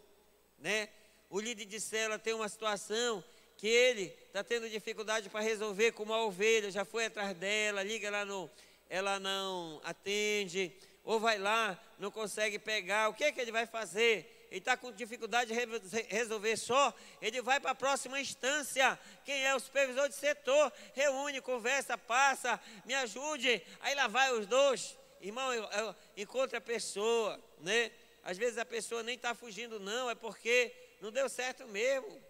né? 0.58 0.88
O 1.28 1.38
líder 1.40 1.66
de 1.66 1.78
célula 1.78 2.18
tem 2.18 2.32
uma 2.32 2.48
situação 2.48 3.22
que 3.58 3.66
ele 3.66 4.14
está 4.28 4.42
tendo 4.42 4.70
dificuldade 4.70 5.28
para 5.28 5.40
resolver 5.40 5.92
com 5.92 6.04
uma 6.04 6.24
ovelha, 6.24 6.70
já 6.70 6.86
foi 6.86 7.04
atrás 7.04 7.36
dela, 7.36 7.82
liga 7.82 8.10
lá 8.10 8.24
no, 8.24 8.50
ela 8.88 9.18
não 9.18 9.80
atende, 9.84 10.72
ou 11.04 11.20
vai 11.20 11.38
lá, 11.38 11.78
não 11.98 12.10
consegue 12.10 12.58
pegar, 12.58 13.08
o 13.08 13.14
que 13.14 13.24
é 13.24 13.32
que 13.32 13.40
ele 13.40 13.52
vai 13.52 13.66
fazer? 13.66 14.46
Ele 14.50 14.58
está 14.58 14.76
com 14.76 14.92
dificuldade 14.92 15.52
de 15.52 16.02
resolver 16.08 16.56
só, 16.56 16.94
ele 17.20 17.42
vai 17.42 17.58
para 17.58 17.72
a 17.72 17.74
próxima 17.74 18.20
instância. 18.20 18.98
Quem 19.24 19.44
é 19.44 19.54
o 19.54 19.60
supervisor 19.60 20.08
de 20.08 20.14
setor? 20.14 20.72
Reúne, 20.94 21.40
conversa, 21.40 21.98
passa, 21.98 22.60
me 22.84 22.94
ajude. 22.94 23.60
Aí 23.80 23.94
lá 23.94 24.06
vai 24.06 24.32
os 24.32 24.46
dois. 24.46 24.96
Irmão, 25.20 25.52
eu, 25.52 25.64
eu, 25.64 25.94
encontra 26.16 26.58
a 26.58 26.60
pessoa, 26.60 27.42
né? 27.60 27.90
Às 28.22 28.38
vezes 28.38 28.58
a 28.58 28.64
pessoa 28.64 29.02
nem 29.02 29.16
está 29.16 29.34
fugindo, 29.34 29.80
não, 29.80 30.10
é 30.10 30.14
porque 30.14 30.72
não 31.00 31.10
deu 31.10 31.28
certo 31.28 31.66
mesmo. 31.66 32.20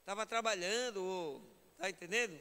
Estava 0.00 0.26
trabalhando, 0.26 1.40
está 1.72 1.90
entendendo? 1.90 2.38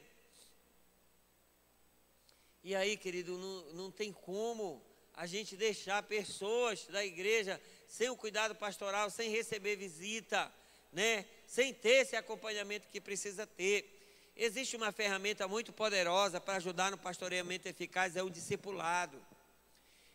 E 2.64 2.74
aí, 2.74 2.96
querido, 2.96 3.38
não, 3.38 3.74
não 3.74 3.92
tem 3.92 4.14
como 4.14 4.82
a 5.14 5.28
gente 5.28 5.58
deixar 5.58 6.02
pessoas 6.04 6.88
da 6.88 7.04
igreja 7.06 7.60
sem 7.88 8.10
o 8.10 8.16
cuidado 8.16 8.56
pastoral, 8.56 9.10
sem 9.10 9.30
receber 9.30 9.76
visita, 9.76 10.52
né? 10.92 11.26
Sem 11.46 11.74
ter 11.74 12.02
esse 12.02 12.16
acompanhamento 12.16 12.88
que 12.88 13.02
precisa 13.02 13.46
ter. 13.46 14.32
Existe 14.36 14.76
uma 14.76 14.92
ferramenta 14.92 15.48
muito 15.48 15.72
poderosa 15.74 16.40
para 16.40 16.56
ajudar 16.56 16.90
no 16.90 16.98
pastoreamento 16.98 17.68
eficaz, 17.68 18.16
é 18.16 18.24
o 18.24 18.30
discipulado. 18.30 19.22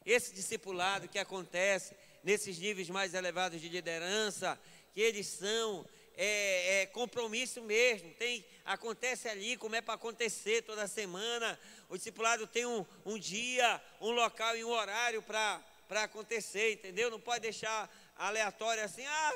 Esse 0.04 0.34
discipulado 0.34 1.06
que 1.06 1.18
acontece 1.18 1.94
nesses 2.24 2.58
níveis 2.58 2.88
mais 2.88 3.14
elevados 3.14 3.60
de 3.60 3.68
liderança, 3.68 4.58
que 4.94 5.00
eles 5.00 5.26
são 5.26 5.86
é, 6.20 6.82
é, 6.82 6.86
compromisso 6.86 7.62
mesmo, 7.62 8.12
tem, 8.14 8.44
acontece 8.64 9.28
ali 9.28 9.56
como 9.56 9.76
é 9.76 9.80
para 9.80 9.94
acontecer 9.94 10.62
toda 10.62 10.88
semana. 10.88 11.56
O 11.88 11.96
discipulado 11.96 12.44
tem 12.44 12.66
um, 12.66 12.84
um 13.06 13.16
dia, 13.16 13.80
um 14.00 14.10
local 14.10 14.56
e 14.56 14.64
um 14.64 14.70
horário 14.70 15.22
para 15.22 15.62
acontecer, 16.02 16.72
entendeu? 16.72 17.08
Não 17.08 17.20
pode 17.20 17.42
deixar 17.42 17.88
aleatório 18.16 18.82
assim, 18.82 19.06
ah, 19.06 19.34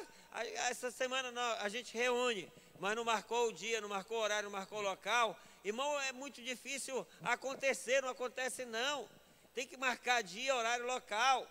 essa 0.69 0.91
semana 0.91 1.31
não, 1.31 1.53
a 1.61 1.69
gente 1.69 1.97
reúne, 1.97 2.51
mas 2.81 2.97
não 2.97 3.05
marcou 3.05 3.51
o 3.51 3.53
dia, 3.53 3.81
não 3.81 3.89
marcou 3.89 4.19
o 4.19 4.21
horário, 4.21 4.51
não 4.51 4.59
marcou 4.59 4.81
o 4.81 4.83
local. 4.83 5.39
Irmão, 5.65 6.01
é 6.01 6.11
muito 6.11 6.43
difícil 6.43 7.07
acontecer, 7.23 8.03
não 8.03 8.09
acontece 8.09 8.65
não. 8.65 9.09
Tem 9.55 9.69
que 9.69 9.77
marcar 9.77 10.21
dia, 10.21 10.57
horário, 10.57 10.85
local. 10.85 11.47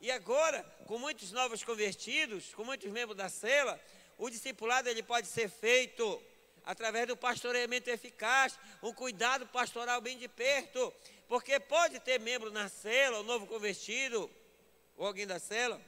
E 0.00 0.12
agora, 0.12 0.62
com 0.86 0.96
muitos 0.98 1.32
novos 1.32 1.64
convertidos, 1.64 2.54
com 2.54 2.62
muitos 2.62 2.88
membros 2.92 3.16
da 3.16 3.28
cela, 3.28 3.80
o 4.18 4.28
discipulado 4.28 4.88
ele 4.88 5.02
pode 5.02 5.28
ser 5.28 5.48
feito 5.48 6.20
através 6.64 7.06
do 7.06 7.16
pastoreamento 7.16 7.88
eficaz, 7.88 8.58
um 8.82 8.92
cuidado 8.92 9.46
pastoral 9.46 10.00
bem 10.00 10.18
de 10.18 10.28
perto, 10.28 10.92
porque 11.26 11.58
pode 11.58 11.98
ter 12.00 12.20
membro 12.20 12.50
na 12.50 12.68
cela, 12.68 13.20
o 13.20 13.22
novo 13.22 13.46
convertido, 13.46 14.30
ou 14.96 15.06
alguém 15.06 15.26
da 15.26 15.38
cela, 15.38 15.80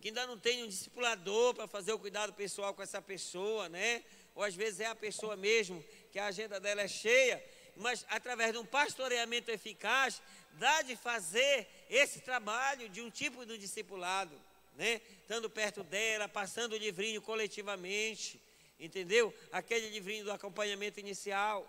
que 0.00 0.08
ainda 0.08 0.26
não 0.26 0.38
tem 0.38 0.62
um 0.62 0.68
discipulador 0.68 1.54
para 1.54 1.66
fazer 1.66 1.92
o 1.92 1.98
cuidado 1.98 2.32
pessoal 2.34 2.74
com 2.74 2.82
essa 2.82 3.02
pessoa, 3.02 3.68
né? 3.68 4.04
Ou 4.34 4.44
às 4.44 4.54
vezes 4.54 4.78
é 4.80 4.86
a 4.86 4.94
pessoa 4.94 5.34
mesmo 5.34 5.82
que 6.12 6.18
a 6.18 6.26
agenda 6.26 6.60
dela 6.60 6.82
é 6.82 6.88
cheia, 6.88 7.42
mas 7.76 8.06
através 8.08 8.52
de 8.52 8.58
um 8.58 8.64
pastoreamento 8.64 9.50
eficaz, 9.50 10.22
dá 10.52 10.82
de 10.82 10.94
fazer 10.94 11.66
esse 11.90 12.20
trabalho 12.20 12.88
de 12.88 13.00
um 13.00 13.10
tipo 13.10 13.44
de 13.44 13.58
discipulado, 13.58 14.38
né? 14.76 15.00
Estando 15.22 15.48
perto 15.50 15.82
dela, 15.82 16.28
passando 16.28 16.74
o 16.74 16.76
livrinho 16.76 17.20
coletivamente, 17.20 18.40
entendeu? 18.78 19.34
Aquele 19.50 19.88
livrinho 19.88 20.24
do 20.24 20.32
acompanhamento 20.32 21.00
inicial. 21.00 21.66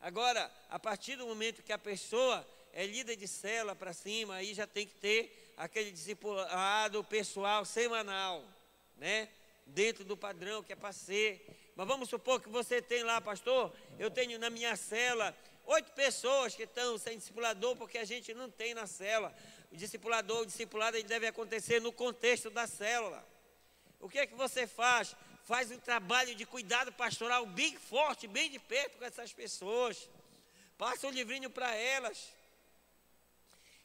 Agora, 0.00 0.50
a 0.68 0.78
partir 0.78 1.16
do 1.16 1.26
momento 1.26 1.62
que 1.62 1.72
a 1.72 1.78
pessoa 1.78 2.46
é 2.72 2.86
líder 2.86 3.16
de 3.16 3.28
cela 3.28 3.76
para 3.76 3.92
cima, 3.92 4.36
aí 4.36 4.54
já 4.54 4.66
tem 4.66 4.86
que 4.86 4.94
ter 4.94 5.52
aquele 5.56 5.92
discipulado 5.92 7.04
pessoal 7.04 7.64
semanal, 7.64 8.42
né? 8.96 9.28
Dentro 9.66 10.04
do 10.04 10.16
padrão 10.16 10.62
que 10.62 10.72
é 10.72 10.76
para 10.76 10.92
ser. 10.92 11.46
Mas 11.76 11.86
vamos 11.86 12.08
supor 12.08 12.40
que 12.40 12.48
você 12.48 12.82
tem 12.82 13.04
lá, 13.04 13.20
pastor, 13.20 13.72
eu 13.98 14.10
tenho 14.10 14.38
na 14.38 14.50
minha 14.50 14.74
cela 14.74 15.36
oito 15.66 15.92
pessoas 15.92 16.54
que 16.54 16.64
estão 16.64 16.98
sem 16.98 17.18
discipulador, 17.18 17.76
porque 17.76 17.98
a 17.98 18.04
gente 18.04 18.34
não 18.34 18.50
tem 18.50 18.74
na 18.74 18.86
cela. 18.86 19.34
O 19.72 19.76
discipulador, 19.76 20.42
o 20.42 20.46
discipulado, 20.46 20.96
ele 20.96 21.08
deve 21.08 21.26
acontecer 21.26 21.80
no 21.80 21.92
contexto 21.92 22.50
da 22.50 22.66
célula. 22.66 23.26
O 23.98 24.08
que 24.08 24.18
é 24.18 24.26
que 24.26 24.34
você 24.34 24.66
faz? 24.66 25.16
Faz 25.44 25.70
um 25.70 25.78
trabalho 25.78 26.34
de 26.34 26.46
cuidado 26.46 26.92
pastoral 26.92 27.46
bem 27.46 27.76
forte, 27.76 28.28
bem 28.28 28.50
de 28.50 28.58
perto 28.58 28.98
com 28.98 29.04
essas 29.04 29.32
pessoas. 29.32 30.08
Passa 30.78 31.06
um 31.06 31.10
livrinho 31.10 31.50
para 31.50 31.74
elas. 31.74 32.32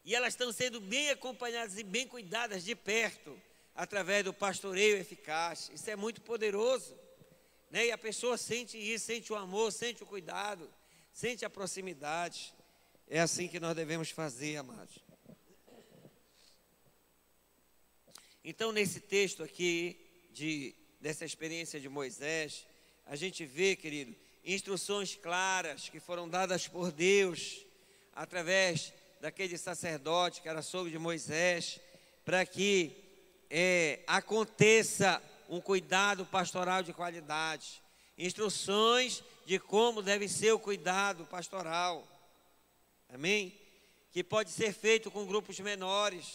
E 0.03 0.13
elas 0.13 0.33
estão 0.33 0.51
sendo 0.51 0.79
bem 0.79 1.09
acompanhadas 1.09 1.77
e 1.77 1.83
bem 1.83 2.07
cuidadas 2.07 2.63
de 2.63 2.75
perto, 2.75 3.41
através 3.73 4.23
do 4.23 4.33
pastoreio 4.33 4.97
eficaz. 4.97 5.69
Isso 5.73 5.89
é 5.89 5.95
muito 5.95 6.21
poderoso. 6.21 6.95
Né? 7.71 7.87
E 7.87 7.91
a 7.91 7.97
pessoa 7.97 8.37
sente 8.37 8.77
isso, 8.77 9.05
sente 9.05 9.33
o 9.33 9.35
amor, 9.35 9.71
sente 9.71 10.03
o 10.03 10.05
cuidado 10.05 10.71
sente 11.17 11.43
a 11.43 11.49
proximidade. 11.49 12.53
É 13.07 13.19
assim 13.19 13.47
que 13.47 13.59
nós 13.59 13.75
devemos 13.75 14.11
fazer, 14.11 14.57
amados. 14.57 14.99
Então, 18.49 18.71
nesse 18.71 19.01
texto 19.01 19.43
aqui, 19.43 19.99
de, 20.31 20.73
dessa 21.01 21.25
experiência 21.25 21.81
de 21.81 21.89
Moisés, 21.89 22.65
a 23.05 23.13
gente 23.13 23.45
vê, 23.45 23.75
querido, 23.75 24.15
instruções 24.45 25.15
claras 25.15 25.89
que 25.89 25.99
foram 25.99 26.29
dadas 26.29 26.65
por 26.65 26.89
Deus, 26.89 27.65
através 28.15 28.93
daquele 29.19 29.57
sacerdote 29.57 30.41
que 30.41 30.47
era 30.47 30.61
sogro 30.61 30.89
de 30.89 30.97
Moisés, 30.97 31.81
para 32.23 32.45
que 32.45 32.95
é, 33.49 33.99
aconteça 34.07 35.21
um 35.49 35.59
cuidado 35.59 36.25
pastoral 36.25 36.81
de 36.81 36.93
qualidade. 36.93 37.83
Instruções 38.17 39.25
de 39.45 39.59
como 39.59 40.01
deve 40.01 40.29
ser 40.29 40.53
o 40.53 40.59
cuidado 40.59 41.25
pastoral. 41.25 42.07
Amém? 43.09 43.53
Que 44.09 44.23
pode 44.23 44.51
ser 44.51 44.71
feito 44.71 45.11
com 45.11 45.25
grupos 45.25 45.59
menores, 45.59 46.33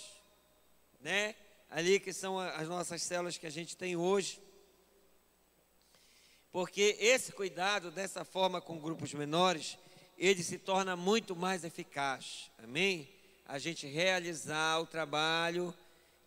né? 1.00 1.34
Ali 1.74 1.98
que 1.98 2.12
são 2.12 2.38
as 2.38 2.68
nossas 2.68 3.02
células 3.02 3.38
que 3.38 3.46
a 3.46 3.50
gente 3.50 3.78
tem 3.78 3.96
hoje. 3.96 4.38
Porque 6.50 6.98
esse 7.00 7.32
cuidado 7.32 7.90
dessa 7.90 8.26
forma 8.26 8.60
com 8.60 8.78
grupos 8.78 9.14
menores, 9.14 9.78
ele 10.18 10.42
se 10.42 10.58
torna 10.58 10.94
muito 10.96 11.34
mais 11.34 11.64
eficaz. 11.64 12.50
Amém? 12.62 13.08
A 13.46 13.58
gente 13.58 13.86
realizar 13.86 14.80
o 14.80 14.86
trabalho 14.86 15.74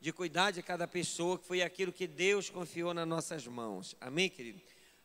de 0.01 0.11
cuidar 0.11 0.49
de 0.49 0.63
cada 0.63 0.87
pessoa, 0.87 1.37
que 1.37 1.45
foi 1.45 1.61
aquilo 1.61 1.93
que 1.93 2.07
Deus 2.07 2.49
confiou 2.49 2.91
nas 2.91 3.07
nossas 3.07 3.45
mãos. 3.45 3.95
Amém, 4.01 4.31
querido? 4.31 4.59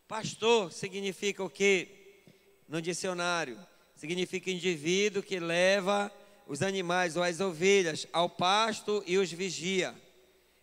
Pastor 0.08 0.72
significa 0.72 1.44
o 1.44 1.50
que? 1.50 2.22
No 2.66 2.80
dicionário, 2.80 3.60
significa 3.94 4.50
indivíduo 4.50 5.22
que 5.22 5.38
leva 5.38 6.10
os 6.46 6.62
animais 6.62 7.14
ou 7.14 7.22
as 7.22 7.40
ovelhas 7.40 8.06
ao 8.10 8.30
pasto 8.30 9.04
e 9.06 9.18
os 9.18 9.30
vigia. 9.30 9.94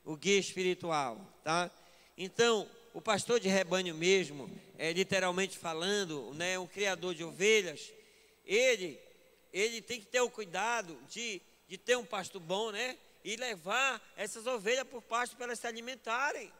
O 0.08 0.16
guia 0.16 0.40
espiritual, 0.40 1.20
tá? 1.44 1.70
Então, 2.18 2.68
o 2.94 3.02
pastor 3.02 3.40
de 3.40 3.48
rebanho 3.48 3.94
mesmo, 3.94 4.50
é, 4.78 4.92
literalmente 4.92 5.58
falando, 5.58 6.34
né, 6.34 6.58
um 6.58 6.66
criador 6.66 7.14
de 7.14 7.24
ovelhas, 7.24 7.94
ele, 8.46 9.00
ele 9.54 9.82
tem 9.82 10.00
que 10.00 10.08
ter 10.08 10.22
o 10.22 10.30
cuidado 10.30 10.98
de, 11.10 11.42
de 11.68 11.78
ter 11.78 11.96
um 11.96 12.06
pasto 12.06 12.40
bom, 12.40 12.72
né? 12.72 12.98
E 13.24 13.36
levar 13.36 14.02
essas 14.16 14.48
ovelhas 14.48 14.88
por 14.88 15.02
pasto 15.02 15.36
para 15.36 15.46
elas 15.46 15.60
se 15.60 15.68
alimentarem. 15.68 16.52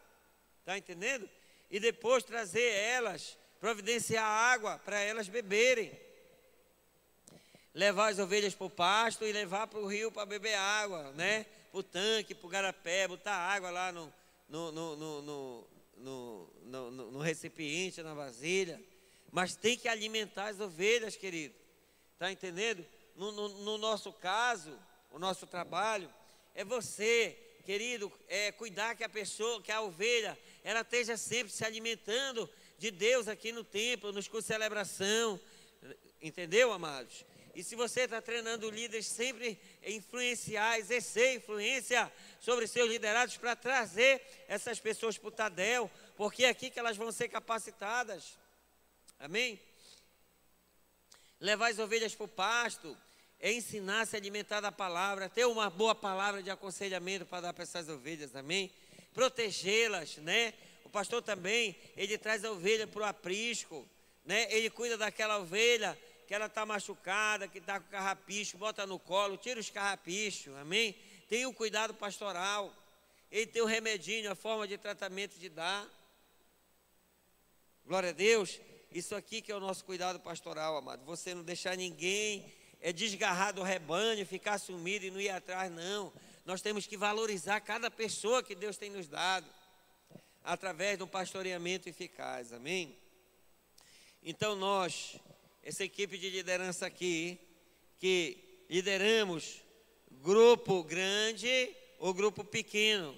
Tá 0.64 0.78
entendendo? 0.78 1.28
e 1.70 1.80
depois 1.80 2.24
trazer 2.24 2.70
elas, 2.74 3.38
providenciar 3.60 4.26
água 4.26 4.80
para 4.80 5.00
elas 5.00 5.28
beberem. 5.28 5.92
Levar 7.74 8.08
as 8.08 8.20
ovelhas 8.20 8.56
para 8.56 8.68
o 8.68 8.70
pasto 8.70 9.26
e 9.26 9.32
levar 9.32 9.68
para 9.68 9.80
o 9.80 9.88
rio 9.88 10.12
para 10.12 10.26
beber 10.26 10.56
água, 10.56 11.12
né? 11.12 11.46
O 11.78 11.84
tanque, 11.84 12.34
para 12.34 12.48
o 12.48 12.50
garapé, 12.50 13.08
botar 13.08 13.36
água 13.36 13.70
lá 13.70 13.92
no, 13.92 14.12
no, 14.50 14.72
no, 14.72 15.22
no, 15.96 16.50
no, 16.66 16.92
no 17.12 17.20
recipiente, 17.20 18.02
na 18.02 18.16
vasilha. 18.16 18.82
Mas 19.32 19.56
tem 19.56 19.78
que 19.78 19.88
alimentar 19.88 20.48
as 20.48 20.60
ovelhas, 20.60 21.16
querido. 21.16 21.54
Está 22.14 22.32
entendendo? 22.32 22.84
No, 23.16 23.32
no, 23.32 23.50
no, 23.64 23.78
nosso 23.78 24.12
caso, 24.12 24.76
o 25.12 25.20
nosso 25.20 25.46
trabalho, 25.46 26.12
é 26.56 26.66
você 26.66 27.38
querido, 27.64 28.12
é 28.28 28.52
cuidar 28.52 28.96
que 28.96 29.04
a 29.04 29.10
pessoa, 29.10 29.62
que 29.62 29.72
a 29.72 29.82
ovelha, 29.82 30.36
ela 30.64 30.82
esteja 30.82 31.16
sempre 31.16 31.54
se 31.54 31.64
alimentando 31.64 32.50
de 32.80 32.90
Deus 32.90 33.28
aqui 33.28 33.52
no 33.52 33.64
templo, 33.64 34.12
nos 34.12 34.28
cursos 34.28 34.48
de 34.48 34.54
celebração. 34.54 35.40
Entendeu, 36.20 36.72
amados? 36.72 37.24
E 37.58 37.64
se 37.64 37.76
você 37.76 38.02
está 38.02 38.22
treinando 38.22 38.70
líderes, 38.70 39.08
sempre 39.08 39.60
influenciar, 39.84 40.78
exercer 40.78 41.38
influência 41.38 42.12
sobre 42.40 42.68
seus 42.68 42.88
liderados 42.88 43.36
para 43.36 43.56
trazer 43.56 44.22
essas 44.48 44.80
pessoas 44.80 45.18
para 45.18 45.28
o 45.28 45.32
Tadel, 45.32 45.90
porque 46.16 46.46
é 46.46 46.50
aqui 46.50 46.70
que 46.70 46.78
elas 46.78 46.96
vão 46.96 47.12
ser 47.12 47.30
capacitadas. 47.30 48.38
Amém? 49.20 49.60
Levar 51.40 51.72
as 51.72 51.80
ovelhas 51.80 52.14
para 52.14 52.26
o 52.26 52.28
pasto, 52.28 52.96
é 53.40 53.52
ensinar 53.52 54.02
a 54.02 54.06
se 54.06 54.16
alimentar 54.16 54.62
da 54.62 54.72
palavra, 54.72 55.28
ter 55.28 55.46
uma 55.46 55.68
boa 55.68 55.96
palavra 55.96 56.44
de 56.44 56.52
aconselhamento 56.52 57.26
para 57.26 57.42
dar 57.42 57.54
para 57.54 57.64
essas 57.64 57.90
ovelhas, 57.90 58.36
amém? 58.36 58.72
Protegê-las, 59.16 60.18
né? 60.18 60.54
O 60.84 60.90
pastor 60.90 61.24
também, 61.24 61.76
ele 61.96 62.20
traz 62.20 62.46
a 62.46 62.52
ovelha 62.52 62.86
para 62.86 63.02
o 63.02 63.06
aprisco, 63.06 63.90
né? 64.24 64.46
Ele 64.52 64.70
cuida 64.70 64.96
daquela 64.96 65.40
ovelha 65.40 65.98
que 66.28 66.34
ela 66.36 66.48
está 66.48 66.66
machucada, 66.66 67.48
que 67.48 67.60
está 67.60 67.80
com 67.80 67.90
carrapicho, 67.90 68.58
bota 68.58 68.86
no 68.86 69.00
colo, 69.00 69.38
tira 69.38 69.60
os 69.60 69.70
carrapichos, 69.70 70.54
amém? 70.58 70.94
Tem 71.30 71.46
o 71.46 71.54
cuidado 71.54 71.94
pastoral, 71.94 72.74
ele 73.32 73.48
tem 73.48 73.62
o 73.62 73.66
remedinho, 73.66 74.30
a 74.30 74.36
forma 74.36 74.68
de 74.68 74.78
tratamento 74.78 75.40
de 75.40 75.48
dar. 75.48 75.88
Glória 77.86 78.10
a 78.10 78.14
Deus. 78.14 78.60
Isso 78.92 79.16
aqui 79.16 79.42
que 79.42 79.52
é 79.52 79.56
o 79.56 79.60
nosso 79.60 79.86
cuidado 79.86 80.20
pastoral, 80.20 80.76
amado. 80.76 81.06
Você 81.06 81.34
não 81.34 81.44
deixar 81.44 81.78
ninguém 81.78 82.54
é 82.80 82.94
desgarrar 82.94 83.54
do 83.54 83.64
rebanho, 83.64 84.26
ficar 84.26 84.58
sumido 84.60 85.06
e 85.06 85.12
não 85.12 85.20
ir 85.20 85.30
atrás, 85.30 85.72
não. 85.72 86.14
Nós 86.46 86.62
temos 86.62 86.86
que 86.86 86.96
valorizar 86.96 87.60
cada 87.62 87.90
pessoa 87.90 88.44
que 88.44 88.56
Deus 88.56 88.78
tem 88.78 88.90
nos 88.90 89.08
dado, 89.08 89.50
através 90.44 90.98
de 90.98 91.04
um 91.04 91.08
pastoreamento 91.08 91.90
eficaz, 91.90 92.54
amém? 92.54 92.98
Então 94.22 94.56
nós, 94.56 95.18
essa 95.68 95.84
equipe 95.84 96.18
de 96.18 96.30
liderança 96.30 96.86
aqui, 96.86 97.38
que 98.00 98.38
lideramos 98.70 99.62
grupo 100.22 100.82
grande 100.82 101.76
ou 102.00 102.14
grupo 102.14 102.42
pequeno, 102.42 103.14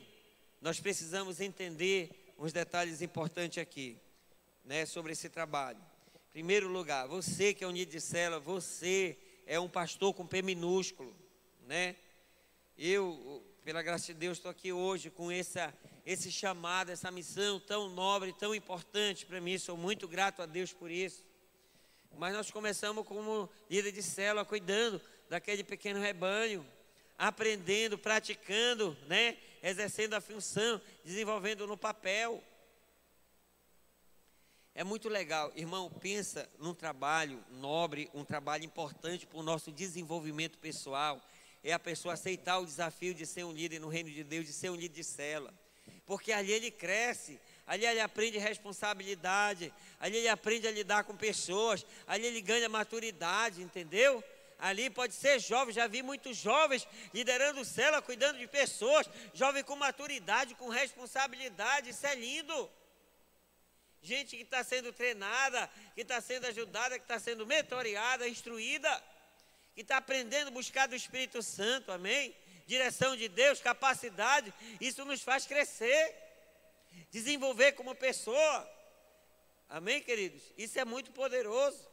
nós 0.59 0.79
precisamos 0.79 1.39
entender 1.39 2.33
uns 2.39 2.51
detalhes 2.51 3.03
importantes 3.03 3.59
aqui, 3.59 3.97
né, 4.65 4.83
sobre 4.87 5.11
esse 5.11 5.29
trabalho. 5.29 5.77
Em 6.29 6.31
primeiro 6.31 6.67
lugar, 6.67 7.07
você 7.07 7.53
que 7.53 7.63
é 7.63 7.67
unido 7.67 7.91
de 7.91 8.01
célula, 8.01 8.39
você 8.39 9.15
é 9.45 9.59
um 9.59 9.69
pastor 9.69 10.11
com 10.15 10.25
P 10.25 10.41
minúsculo, 10.41 11.15
né? 11.67 11.95
Eu, 12.75 13.45
pela 13.63 13.83
graça 13.83 14.07
de 14.07 14.15
Deus, 14.15 14.39
estou 14.39 14.49
aqui 14.49 14.73
hoje 14.73 15.11
com 15.11 15.29
essa, 15.29 15.71
esse 16.03 16.31
chamado, 16.31 16.89
essa 16.89 17.11
missão 17.11 17.59
tão 17.59 17.91
nobre, 17.91 18.33
tão 18.33 18.55
importante 18.55 19.23
para 19.23 19.39
mim. 19.39 19.55
Sou 19.59 19.77
muito 19.77 20.07
grato 20.07 20.41
a 20.41 20.47
Deus 20.47 20.73
por 20.73 20.89
isso. 20.89 21.28
Mas 22.17 22.33
nós 22.33 22.51
começamos 22.51 23.05
como 23.05 23.49
líder 23.69 23.91
de 23.91 24.03
célula, 24.03 24.43
cuidando 24.43 25.01
daquele 25.29 25.63
pequeno 25.63 25.99
rebanho, 25.99 26.65
aprendendo, 27.17 27.97
praticando, 27.97 28.97
né? 29.07 29.37
Exercendo 29.61 30.13
a 30.13 30.21
função, 30.21 30.81
desenvolvendo 31.03 31.67
no 31.67 31.77
papel. 31.77 32.43
É 34.73 34.83
muito 34.83 35.09
legal, 35.09 35.51
irmão. 35.55 35.89
Pensa 35.89 36.49
num 36.57 36.73
trabalho 36.73 37.43
nobre, 37.51 38.09
um 38.13 38.23
trabalho 38.23 38.63
importante 38.63 39.25
para 39.25 39.37
o 39.37 39.43
nosso 39.43 39.71
desenvolvimento 39.71 40.57
pessoal. 40.57 41.21
É 41.61 41.73
a 41.73 41.79
pessoa 41.79 42.13
aceitar 42.13 42.59
o 42.59 42.65
desafio 42.65 43.13
de 43.13 43.25
ser 43.25 43.43
um 43.43 43.51
líder 43.51 43.79
no 43.79 43.89
reino 43.89 44.09
de 44.09 44.23
Deus, 44.23 44.45
de 44.45 44.53
ser 44.53 44.69
um 44.69 44.75
líder 44.75 44.95
de 44.95 45.03
cela. 45.03 45.53
Porque 46.05 46.31
ali 46.31 46.53
ele 46.53 46.71
cresce, 46.71 47.39
ali 47.69 47.85
ele 47.85 47.99
aprende 47.99 48.39
responsabilidade, 48.39 49.71
ali 49.99 50.17
ele 50.17 50.27
aprende 50.27 50.67
a 50.67 50.71
lidar 50.71 51.03
com 51.03 51.15
pessoas, 51.15 51.85
ali 52.07 52.25
ele 52.25 52.41
ganha 52.41 52.67
maturidade, 52.67 53.62
entendeu? 53.62 54.23
Ali 54.58 54.89
pode 54.89 55.13
ser 55.13 55.39
jovem, 55.39 55.71
já 55.71 55.86
vi 55.86 56.01
muitos 56.01 56.36
jovens 56.36 56.88
liderando 57.13 57.63
cela, 57.63 58.01
cuidando 58.01 58.39
de 58.39 58.47
pessoas, 58.47 59.08
jovem 59.36 59.63
com 59.63 59.75
maturidade, 59.75 60.55
com 60.55 60.67
responsabilidade, 60.67 61.91
isso 61.91 62.08
é 62.08 62.15
lindo 62.15 62.69
gente 64.01 64.36
que 64.36 64.43
está 64.43 64.63
sendo 64.63 64.91
treinada, 64.91 65.69
que 65.93 66.01
está 66.01 66.19
sendo 66.21 66.47
ajudada, 66.47 66.97
que 66.97 67.03
está 67.03 67.19
sendo 67.19 67.45
mentoreada, 67.45 68.27
instruída, 68.27 68.89
que 69.75 69.82
está 69.82 69.97
aprendendo 69.97 70.47
a 70.47 70.51
buscar 70.51 70.88
do 70.88 70.95
Espírito 70.95 71.43
Santo, 71.43 71.91
amém? 71.91 72.36
Direção 72.65 73.15
de 73.15 73.27
Deus, 73.27 73.60
capacidade, 73.60 74.51
isso 74.82 75.05
nos 75.05 75.21
faz 75.21 75.45
crescer, 75.45 76.28
desenvolver 77.12 77.73
como 77.73 77.93
pessoa, 77.95 78.69
amém, 79.67 80.02
queridos? 80.02 80.41
Isso 80.58 80.80
é 80.80 80.86
muito 80.86 81.12
poderoso, 81.12 81.88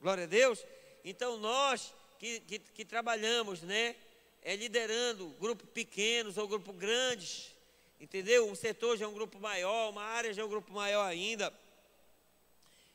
glória 0.00 0.24
a 0.24 0.26
Deus. 0.26 0.64
Então, 1.04 1.38
nós 1.38 1.94
que, 2.18 2.40
que, 2.40 2.58
que 2.58 2.84
trabalhamos, 2.84 3.62
né, 3.62 3.96
é 4.42 4.56
liderando 4.56 5.28
grupos 5.40 5.68
pequenos 5.70 6.36
ou 6.36 6.48
grupos 6.48 6.76
grandes, 6.76 7.54
Entendeu? 8.00 8.50
Um 8.50 8.54
setor 8.54 8.96
já 8.96 9.04
é 9.04 9.08
um 9.08 9.12
grupo 9.12 9.38
maior, 9.38 9.90
uma 9.90 10.02
área 10.02 10.32
já 10.32 10.40
é 10.40 10.44
um 10.44 10.48
grupo 10.48 10.72
maior 10.72 11.04
ainda. 11.04 11.52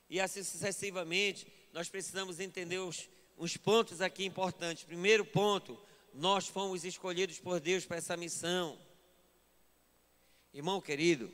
E 0.09 0.19
assim 0.19 0.43
sucessivamente, 0.43 1.45
nós 1.71 1.87
precisamos 1.87 2.39
entender 2.39 2.79
os, 2.79 3.07
os 3.37 3.55
pontos 3.55 4.01
aqui 4.01 4.25
importantes. 4.25 4.83
Primeiro 4.83 5.23
ponto, 5.23 5.79
nós 6.11 6.47
fomos 6.47 6.83
escolhidos 6.83 7.37
por 7.37 7.59
Deus 7.59 7.85
para 7.85 7.97
essa 7.97 8.17
missão. 8.17 8.79
Irmão 10.55 10.79
querido, 10.79 11.29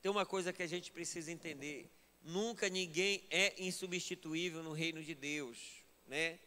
tem 0.00 0.10
uma 0.10 0.24
coisa 0.24 0.50
que 0.50 0.62
a 0.62 0.66
gente 0.66 0.90
precisa 0.90 1.30
entender. 1.30 1.92
Nunca 2.22 2.70
ninguém 2.70 3.22
é 3.28 3.54
insubstituível 3.62 4.62
no 4.62 4.72
reino 4.72 5.02
de 5.02 5.14
Deus, 5.14 5.58
né? 6.06 6.38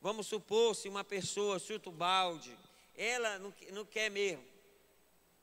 Vamos 0.00 0.26
supor 0.26 0.74
se 0.74 0.88
uma 0.88 1.04
pessoa 1.04 1.60
chuta 1.60 1.88
o 1.88 1.92
balde, 1.92 2.52
ela 2.96 3.38
não, 3.38 3.54
não 3.72 3.84
quer 3.84 4.10
mesmo, 4.10 4.44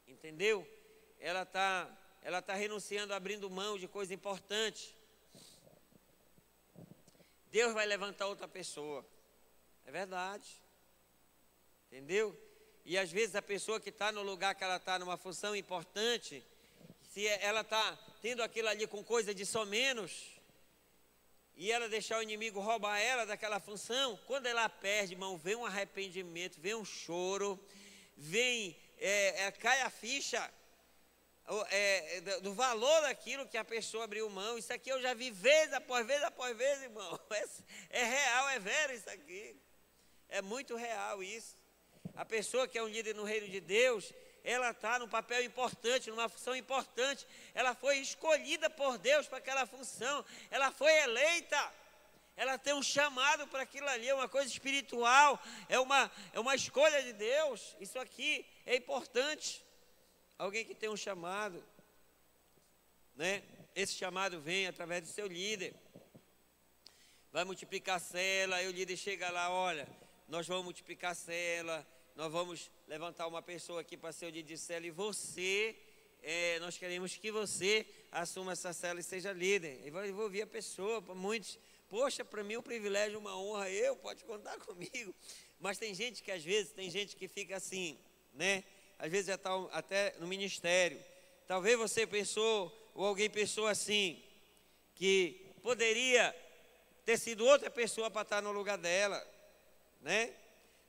Entendeu? 0.05 0.67
Ela 1.21 1.43
está 1.43 1.89
ela 2.21 2.41
tá 2.41 2.53
renunciando, 2.53 3.13
abrindo 3.13 3.49
mão 3.49 3.77
de 3.77 3.87
coisa 3.87 4.13
importante. 4.13 4.93
Deus 7.49 7.73
vai 7.73 7.85
levantar 7.85 8.27
outra 8.27 8.47
pessoa. 8.47 9.05
É 9.85 9.91
verdade. 9.91 10.49
Entendeu? 11.87 12.37
E 12.85 12.97
às 12.99 13.11
vezes 13.11 13.35
a 13.35 13.41
pessoa 13.41 13.79
que 13.79 13.89
está 13.89 14.11
no 14.11 14.21
lugar 14.21 14.53
que 14.53 14.63
ela 14.63 14.75
está, 14.75 14.99
numa 14.99 15.17
função 15.17 15.55
importante, 15.55 16.45
se 17.11 17.25
ela 17.27 17.61
está 17.61 17.97
tendo 18.21 18.43
aquilo 18.43 18.69
ali 18.69 18.85
com 18.85 19.03
coisa 19.03 19.33
de 19.33 19.43
só 19.43 19.65
menos, 19.65 20.35
e 21.55 21.71
ela 21.71 21.89
deixar 21.89 22.19
o 22.19 22.21
inimigo 22.21 22.59
roubar 22.59 22.99
ela 22.99 23.25
daquela 23.25 23.59
função, 23.59 24.19
quando 24.27 24.45
ela 24.45 24.69
perde, 24.69 25.13
irmão, 25.13 25.35
vem 25.35 25.55
um 25.55 25.65
arrependimento, 25.65 26.61
vem 26.61 26.75
um 26.75 26.85
choro, 26.85 27.59
vem 28.15 28.77
é, 28.99 29.45
é, 29.45 29.51
cai 29.51 29.81
a 29.81 29.89
ficha 29.89 30.51
é, 31.69 32.21
do 32.41 32.53
valor 32.53 33.01
daquilo 33.01 33.47
que 33.47 33.57
a 33.57 33.65
pessoa 33.65 34.03
abriu 34.03 34.29
mão. 34.29 34.57
Isso 34.57 34.71
aqui 34.71 34.89
eu 34.89 35.01
já 35.01 35.13
vi 35.13 35.31
vez 35.31 35.73
após 35.73 36.05
vez 36.05 36.21
após 36.23 36.55
vez, 36.55 36.83
irmão. 36.83 37.19
É, 37.89 38.01
é 38.01 38.03
real, 38.03 38.49
é 38.49 38.59
vero 38.59 38.93
isso 38.93 39.09
aqui. 39.09 39.55
É 40.29 40.41
muito 40.41 40.75
real 40.75 41.23
isso. 41.23 41.55
A 42.15 42.25
pessoa 42.25 42.67
que 42.67 42.77
é 42.77 42.83
um 42.83 42.87
líder 42.87 43.15
no 43.15 43.23
reino 43.23 43.47
de 43.47 43.59
Deus, 43.59 44.13
ela 44.43 44.71
está 44.71 44.99
num 44.99 45.07
papel 45.07 45.43
importante, 45.43 46.09
numa 46.09 46.29
função 46.29 46.55
importante. 46.55 47.27
Ela 47.53 47.75
foi 47.75 47.97
escolhida 47.97 48.69
por 48.69 48.97
Deus 48.97 49.27
para 49.27 49.39
aquela 49.39 49.65
função. 49.65 50.23
Ela 50.49 50.71
foi 50.71 50.91
eleita 51.01 51.73
ela 52.37 52.57
tem 52.57 52.73
um 52.73 52.83
chamado 52.83 53.47
para 53.47 53.61
aquilo 53.63 53.87
ali, 53.87 54.09
é 54.09 54.13
uma 54.13 54.27
coisa 54.27 54.49
espiritual, 54.49 55.41
é 55.69 55.79
uma, 55.79 56.11
é 56.33 56.39
uma 56.39 56.53
escolha 56.53 57.01
de 57.01 57.13
Deus. 57.13 57.75
Isso 57.79 57.97
aqui 57.97 58.45
é 58.65 58.75
importante. 58.75 59.63
Alguém 60.37 60.65
que 60.65 60.75
tem 60.75 60.89
um 60.89 60.97
chamado, 60.97 61.63
né? 63.15 63.41
Esse 63.73 63.93
chamado 63.93 64.41
vem 64.41 64.67
através 64.67 65.01
do 65.01 65.07
seu 65.07 65.27
líder. 65.27 65.73
Vai 67.31 67.45
multiplicar 67.45 67.97
a 67.97 67.99
cela, 67.99 68.57
aí 68.57 68.67
o 68.67 68.71
líder 68.71 68.97
chega 68.97 69.29
lá, 69.29 69.49
olha, 69.49 69.87
nós 70.27 70.45
vamos 70.45 70.65
multiplicar 70.65 71.11
a 71.11 71.15
cela, 71.15 71.87
nós 72.15 72.31
vamos 72.31 72.71
levantar 72.87 73.27
uma 73.27 73.41
pessoa 73.41 73.81
aqui 73.81 73.97
para 73.97 74.11
ser 74.11 74.31
o 74.31 74.57
cela, 74.57 74.85
e 74.85 74.91
você, 74.91 75.75
é, 76.23 76.59
nós 76.59 76.77
queremos 76.77 77.15
que 77.15 77.31
você 77.31 77.85
assuma 78.11 78.53
essa 78.53 78.71
cela 78.73 78.99
e 78.99 79.03
seja 79.03 79.33
líder. 79.33 79.81
E 79.85 79.89
vai 79.89 80.09
envolver 80.09 80.41
a 80.41 80.47
pessoa, 80.47 81.01
para 81.01 81.13
muitos 81.13 81.57
Poxa, 81.89 82.25
para 82.25 82.43
mim 82.43 82.55
é 82.55 82.59
um 82.59 82.63
privilégio, 82.63 83.19
uma 83.19 83.37
honra, 83.37 83.69
eu, 83.69 83.95
pode 83.95 84.23
contar 84.23 84.57
comigo. 84.65 85.13
Mas 85.59 85.77
tem 85.77 85.93
gente 85.93 86.23
que 86.23 86.31
às 86.31 86.43
vezes, 86.43 86.71
tem 86.71 86.89
gente 86.89 87.15
que 87.15 87.27
fica 87.27 87.55
assim, 87.55 87.97
né? 88.33 88.63
Às 88.97 89.11
vezes 89.11 89.27
já 89.27 89.35
está 89.35 89.51
até 89.71 90.15
no 90.19 90.27
ministério. 90.27 91.01
Talvez 91.47 91.77
você 91.77 92.07
pensou, 92.07 92.75
ou 92.93 93.05
alguém 93.05 93.29
pensou 93.29 93.67
assim, 93.67 94.21
que 94.95 95.53
poderia 95.61 96.35
ter 97.05 97.17
sido 97.17 97.45
outra 97.45 97.69
pessoa 97.69 98.09
para 98.09 98.23
estar 98.23 98.41
no 98.41 98.51
lugar 98.51 98.77
dela, 98.77 99.25
né? 100.01 100.33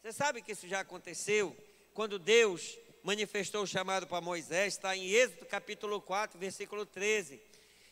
Você 0.07 0.13
sabe 0.13 0.41
que 0.41 0.53
isso 0.53 0.69
já 0.69 0.79
aconteceu? 0.79 1.57
quando 1.93 2.17
Deus 2.17 2.79
manifestou 3.03 3.65
o 3.65 3.67
chamado 3.67 4.07
para 4.07 4.21
Moisés, 4.21 4.75
está 4.75 4.97
em 4.97 5.11
Êxodo 5.11 5.45
capítulo 5.47 6.01
4, 6.01 6.39
versículo 6.39 6.87
13. 6.87 7.43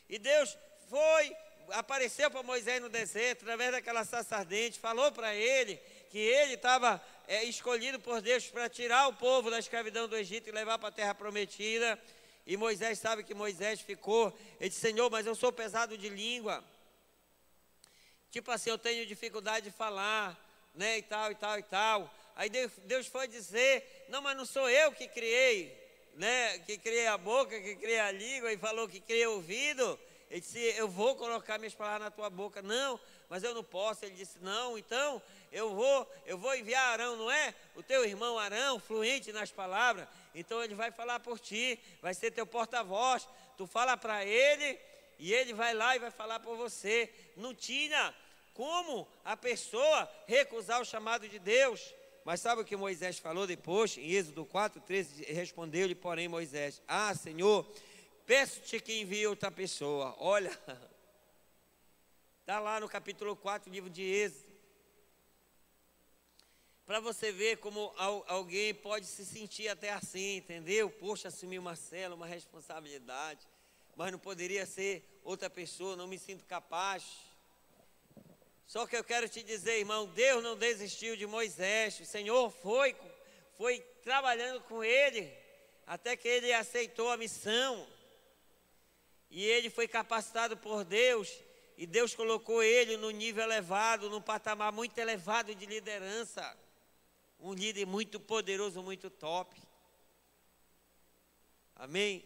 E 0.09 0.16
Deus 0.16 0.57
foi, 0.88 1.37
apareceu 1.70 2.31
para 2.31 2.40
Moisés 2.44 2.81
no 2.81 2.88
deserto, 2.88 3.42
através 3.42 3.72
daquela 3.72 4.05
sarça 4.05 4.37
ardente, 4.37 4.79
falou 4.79 5.11
para 5.11 5.35
ele 5.35 5.74
que 6.09 6.18
ele 6.18 6.55
estava 6.55 7.05
é, 7.27 7.42
escolhido 7.42 7.98
por 7.98 8.20
Deus 8.20 8.46
para 8.46 8.68
tirar 8.68 9.09
o 9.09 9.14
povo 9.14 9.50
da 9.50 9.59
escravidão 9.59 10.07
do 10.07 10.16
Egito 10.16 10.48
e 10.48 10.53
levar 10.53 10.79
para 10.79 10.90
a 10.90 10.92
terra 10.92 11.16
prometida. 11.16 11.98
E 12.46 12.57
Moisés 12.57 13.00
sabe 13.00 13.24
que 13.24 13.35
Moisés 13.35 13.81
ficou, 13.81 14.33
ele 14.61 14.68
disse, 14.68 14.81
Senhor, 14.81 15.11
mas 15.11 15.27
eu 15.27 15.35
sou 15.35 15.50
pesado 15.50 15.98
de 15.98 16.09
língua. 16.09 16.62
Tipo 18.31 18.53
assim, 18.53 18.70
eu 18.70 18.79
tenho 18.79 19.05
dificuldade 19.05 19.68
de 19.68 19.77
falar, 19.77 20.44
né, 20.75 20.99
e 20.99 21.03
tal, 21.03 21.31
e 21.31 21.35
tal, 21.35 21.59
e 21.59 21.63
tal. 21.63 22.15
Aí 22.37 22.51
Deus 22.51 23.07
foi 23.07 23.29
dizer, 23.29 24.07
não, 24.09 24.21
mas 24.21 24.37
não 24.37 24.45
sou 24.45 24.69
eu 24.69 24.93
que 24.93 25.07
criei, 25.07 25.77
né, 26.15 26.59
que 26.61 26.77
criei 26.77 27.07
a 27.07 27.17
boca, 27.17 27.61
que 27.61 27.77
criei 27.77 28.01
a 28.01 28.11
língua, 28.11 28.53
e 28.53 28.59
falou 28.59 28.89
que 28.89 29.01
criei 29.01 29.27
o 29.27 29.35
ouvido. 29.35 29.99
Ele 30.31 30.41
disse, 30.41 30.59
eu 30.59 30.89
vou 30.89 31.15
colocar 31.15 31.59
minhas 31.59 31.75
palavras 31.75 32.03
na 32.03 32.11
tua 32.11 32.29
boca. 32.29 32.61
Não, 32.61 32.99
mas 33.29 33.45
eu 33.45 33.55
não 33.55 33.63
posso. 33.63 34.05
Ele 34.05 34.17
disse, 34.17 34.39
não, 34.41 34.77
então 34.77 35.23
eu 35.53 35.73
vou, 35.75 36.13
eu 36.27 36.37
vou 36.37 36.55
enviar 36.57 36.93
Arão, 36.93 37.15
não 37.15 37.31
é? 37.31 37.55
O 37.77 37.83
teu 37.83 38.05
irmão 38.05 38.37
Arão, 38.37 38.81
fluente 38.81 39.33
nas 39.33 39.53
palavras. 39.53 40.09
Então 40.35 40.63
ele 40.63 40.75
vai 40.75 40.91
falar 40.91 41.21
por 41.21 41.39
ti, 41.39 41.79
vai 42.03 42.15
ser 42.15 42.33
teu 42.33 42.47
porta-voz. 42.47 43.29
Tu 43.57 43.65
fala 43.67 43.97
para 43.97 44.25
ele 44.25 44.77
e 45.21 45.33
ele 45.33 45.53
vai 45.53 45.73
lá 45.73 45.95
e 45.95 46.01
vai 46.01 46.11
falar 46.11 46.41
por 46.41 46.57
você. 46.57 47.09
Não 47.37 47.55
tinha 47.55 48.13
como 48.55 49.07
a 49.25 49.37
pessoa 49.37 50.09
recusar 50.27 50.81
o 50.81 50.85
chamado 50.85 51.29
de 51.29 51.38
Deus. 51.38 51.93
Mas 52.25 52.40
sabe 52.40 52.62
o 52.62 52.64
que 52.64 52.77
Moisés 52.77 53.19
falou 53.19 53.47
depois? 53.47 53.99
Em 53.99 54.12
Êxodo 54.12 54.47
4, 54.47 54.81
13, 54.81 55.25
respondeu-lhe, 55.25 55.95
porém, 55.95 56.29
Moisés: 56.29 56.81
Ah, 56.88 57.14
Senhor, 57.14 57.67
peço-te 58.25 58.81
que 58.81 59.01
envie 59.01 59.27
outra 59.27 59.51
pessoa. 59.51 60.14
Olha, 60.23 60.59
está 62.40 62.59
lá 62.61 62.81
no 62.81 62.88
capítulo 62.88 63.37
4, 63.37 63.71
livro 63.71 63.90
de 63.90 64.03
Êxodo. 64.03 64.55
Para 66.87 67.01
você 67.01 67.33
ver 67.33 67.59
como 67.59 67.93
alguém 67.97 68.75
pode 68.75 69.07
se 69.07 69.25
sentir 69.25 69.69
até 69.69 69.90
assim, 69.90 70.37
entendeu? 70.37 70.90
Poxa, 70.90 71.29
assumir 71.29 71.59
uma 71.59 71.75
cela, 71.75 72.14
uma 72.14 72.27
responsabilidade, 72.27 73.47
mas 73.97 74.12
não 74.12 74.19
poderia 74.19 74.67
ser 74.67 75.21
outra 75.25 75.49
pessoa, 75.49 75.97
não 75.97 76.07
me 76.07 76.19
sinto 76.19 76.45
capaz. 76.45 77.34
Só 78.66 78.87
que 78.87 78.96
eu 78.96 79.05
quero 79.05 79.29
te 79.29 79.42
dizer, 79.42 79.79
irmão, 79.79 80.07
Deus 80.07 80.42
não 80.42 80.57
desistiu 80.57 81.16
de 81.16 81.27
Moisés. 81.27 82.00
O 82.00 82.05
Senhor 82.05 82.50
foi, 82.50 82.96
foi 83.57 83.81
trabalhando 84.03 84.61
com 84.62 84.83
ele 84.83 85.33
até 85.87 86.16
que 86.16 86.27
ele 86.27 86.53
aceitou 86.53 87.11
a 87.11 87.16
missão. 87.16 87.87
E 89.31 89.44
ele 89.44 89.68
foi 89.68 89.87
capacitado 89.87 90.57
por 90.57 90.85
Deus 90.85 91.29
e 91.77 91.87
Deus 91.87 92.14
colocou 92.14 92.62
ele 92.62 92.96
no 92.96 93.11
nível 93.11 93.42
elevado, 93.42 94.09
num 94.09 94.20
patamar 94.20 94.72
muito 94.72 94.96
elevado 94.98 95.55
de 95.55 95.66
liderança. 95.66 96.57
Um 97.40 97.53
líder 97.53 97.85
muito 97.85 98.20
poderoso, 98.20 98.83
muito 98.83 99.11
top. 99.11 99.61
Amém? 101.74 102.24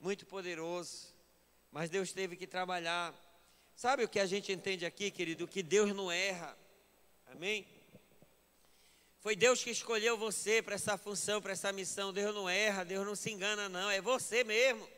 Muito 0.00 0.24
poderoso. 0.26 1.12
Mas 1.72 1.90
Deus 1.90 2.12
teve 2.12 2.36
que 2.36 2.46
trabalhar 2.46 3.12
Sabe 3.76 4.04
o 4.04 4.08
que 4.08 4.20
a 4.20 4.26
gente 4.26 4.52
entende 4.52 4.86
aqui, 4.86 5.10
querido? 5.10 5.48
Que 5.48 5.62
Deus 5.62 5.94
não 5.94 6.10
erra. 6.10 6.56
Amém? 7.26 7.66
Foi 9.20 9.34
Deus 9.34 9.64
que 9.64 9.70
escolheu 9.70 10.16
você 10.16 10.62
para 10.62 10.74
essa 10.74 10.96
função, 10.96 11.42
para 11.42 11.52
essa 11.52 11.72
missão. 11.72 12.12
Deus 12.12 12.34
não 12.34 12.48
erra, 12.48 12.84
Deus 12.84 13.04
não 13.06 13.16
se 13.16 13.30
engana, 13.30 13.68
não. 13.68 13.90
É 13.90 14.00
você 14.00 14.44
mesmo. 14.44 14.88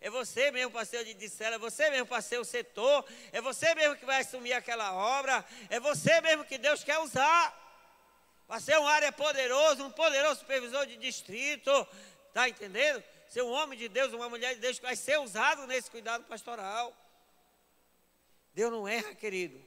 É 0.00 0.10
você 0.10 0.50
mesmo 0.50 0.70
para 0.70 0.84
ser 0.84 0.98
o 0.98 1.14
de 1.14 1.28
cela, 1.30 1.56
é 1.56 1.58
você 1.58 1.88
mesmo 1.88 2.06
para 2.06 2.20
ser 2.20 2.38
o 2.38 2.44
setor, 2.44 3.06
é 3.32 3.40
você 3.40 3.74
mesmo 3.74 3.96
que 3.96 4.04
vai 4.04 4.20
assumir 4.20 4.52
aquela 4.52 4.92
obra, 4.92 5.42
é 5.70 5.80
você 5.80 6.20
mesmo 6.20 6.44
que 6.44 6.58
Deus 6.58 6.84
quer 6.84 6.98
usar. 6.98 7.58
Para 8.46 8.60
ser 8.60 8.78
um 8.78 8.86
área 8.86 9.10
poderoso, 9.10 9.82
um 9.82 9.90
poderoso 9.90 10.40
supervisor 10.40 10.86
de 10.86 10.98
distrito, 10.98 11.70
está 12.28 12.46
entendendo? 12.46 13.02
Ser 13.28 13.42
um 13.42 13.50
homem 13.50 13.78
de 13.78 13.88
Deus, 13.88 14.12
uma 14.12 14.28
mulher 14.28 14.54
de 14.54 14.60
Deus 14.60 14.78
que 14.78 14.84
vai 14.84 14.94
ser 14.94 15.18
usado 15.18 15.66
nesse 15.66 15.90
cuidado 15.90 16.24
pastoral. 16.24 16.94
Deus 18.54 18.70
não 18.70 18.86
erra, 18.86 19.14
querido. 19.14 19.60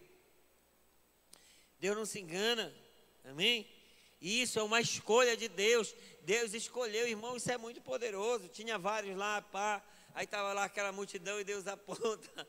Deus 1.80 1.95
não 1.95 2.06
se 2.06 2.19
engana. 2.19 2.73
Amém? 3.26 3.69
Isso 4.21 4.58
é 4.58 4.63
uma 4.63 4.82
escolha 4.82 5.36
de 5.36 5.47
Deus. 5.47 5.93
Deus 6.21 6.54
escolheu, 6.54 7.08
irmão, 7.08 7.36
isso 7.36 7.52
é 7.52 7.58
muito 7.58 7.82
poderoso. 7.82 8.47
Tinha 8.47 8.78
vários 8.78 9.15
lá, 9.15 9.41
pá. 9.41 9.84
Aí 10.13 10.26
estava 10.26 10.54
lá 10.54 10.63
aquela 10.63 10.91
multidão 10.91 11.39
e 11.39 11.43
Deus 11.43 11.67
aponta. 11.67 12.47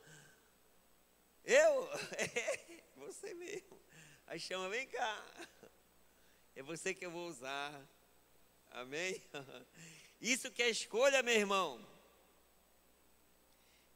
Eu? 1.44 1.88
É, 2.16 2.82
você 2.96 3.34
mesmo. 3.34 3.78
Aí 4.26 4.38
chama, 4.38 4.68
vem 4.68 4.86
cá. 4.86 5.24
É 6.54 6.62
você 6.62 6.94
que 6.94 7.04
eu 7.04 7.10
vou 7.10 7.28
usar. 7.28 7.72
Amém? 8.70 9.20
Isso 10.20 10.50
que 10.50 10.62
é 10.62 10.68
escolha, 10.68 11.22
meu 11.22 11.34
irmão. 11.34 11.97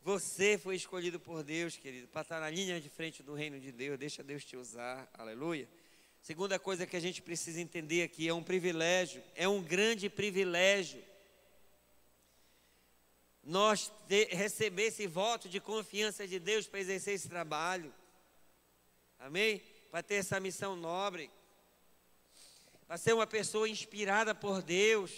Você 0.04 0.58
foi 0.58 0.74
escolhido 0.74 1.20
por 1.20 1.44
Deus, 1.44 1.76
querido, 1.76 2.08
para 2.08 2.22
estar 2.22 2.40
na 2.40 2.50
linha 2.50 2.80
de 2.80 2.88
frente 2.88 3.22
do 3.22 3.34
reino 3.34 3.60
de 3.60 3.70
Deus. 3.70 3.96
Deixa 3.96 4.20
Deus 4.20 4.44
te 4.44 4.56
usar. 4.56 5.08
Aleluia. 5.14 5.68
Segunda 6.20 6.58
coisa 6.58 6.84
que 6.84 6.96
a 6.96 7.00
gente 7.00 7.22
precisa 7.22 7.60
entender 7.60 8.02
aqui 8.02 8.26
é 8.26 8.34
um 8.34 8.42
privilégio, 8.42 9.22
é 9.36 9.46
um 9.46 9.62
grande 9.62 10.10
privilégio. 10.10 11.00
Nós 13.44 13.92
ter, 14.08 14.26
receber 14.34 14.86
esse 14.86 15.06
voto 15.06 15.48
de 15.48 15.60
confiança 15.60 16.26
de 16.26 16.40
Deus 16.40 16.66
para 16.66 16.80
exercer 16.80 17.14
esse 17.14 17.28
trabalho. 17.28 17.94
Amém? 19.20 19.62
Para 19.88 20.02
ter 20.02 20.16
essa 20.16 20.40
missão 20.40 20.74
nobre. 20.74 21.30
Para 22.88 22.98
ser 22.98 23.12
uma 23.12 23.26
pessoa 23.26 23.68
inspirada 23.68 24.34
por 24.34 24.62
Deus. 24.62 25.12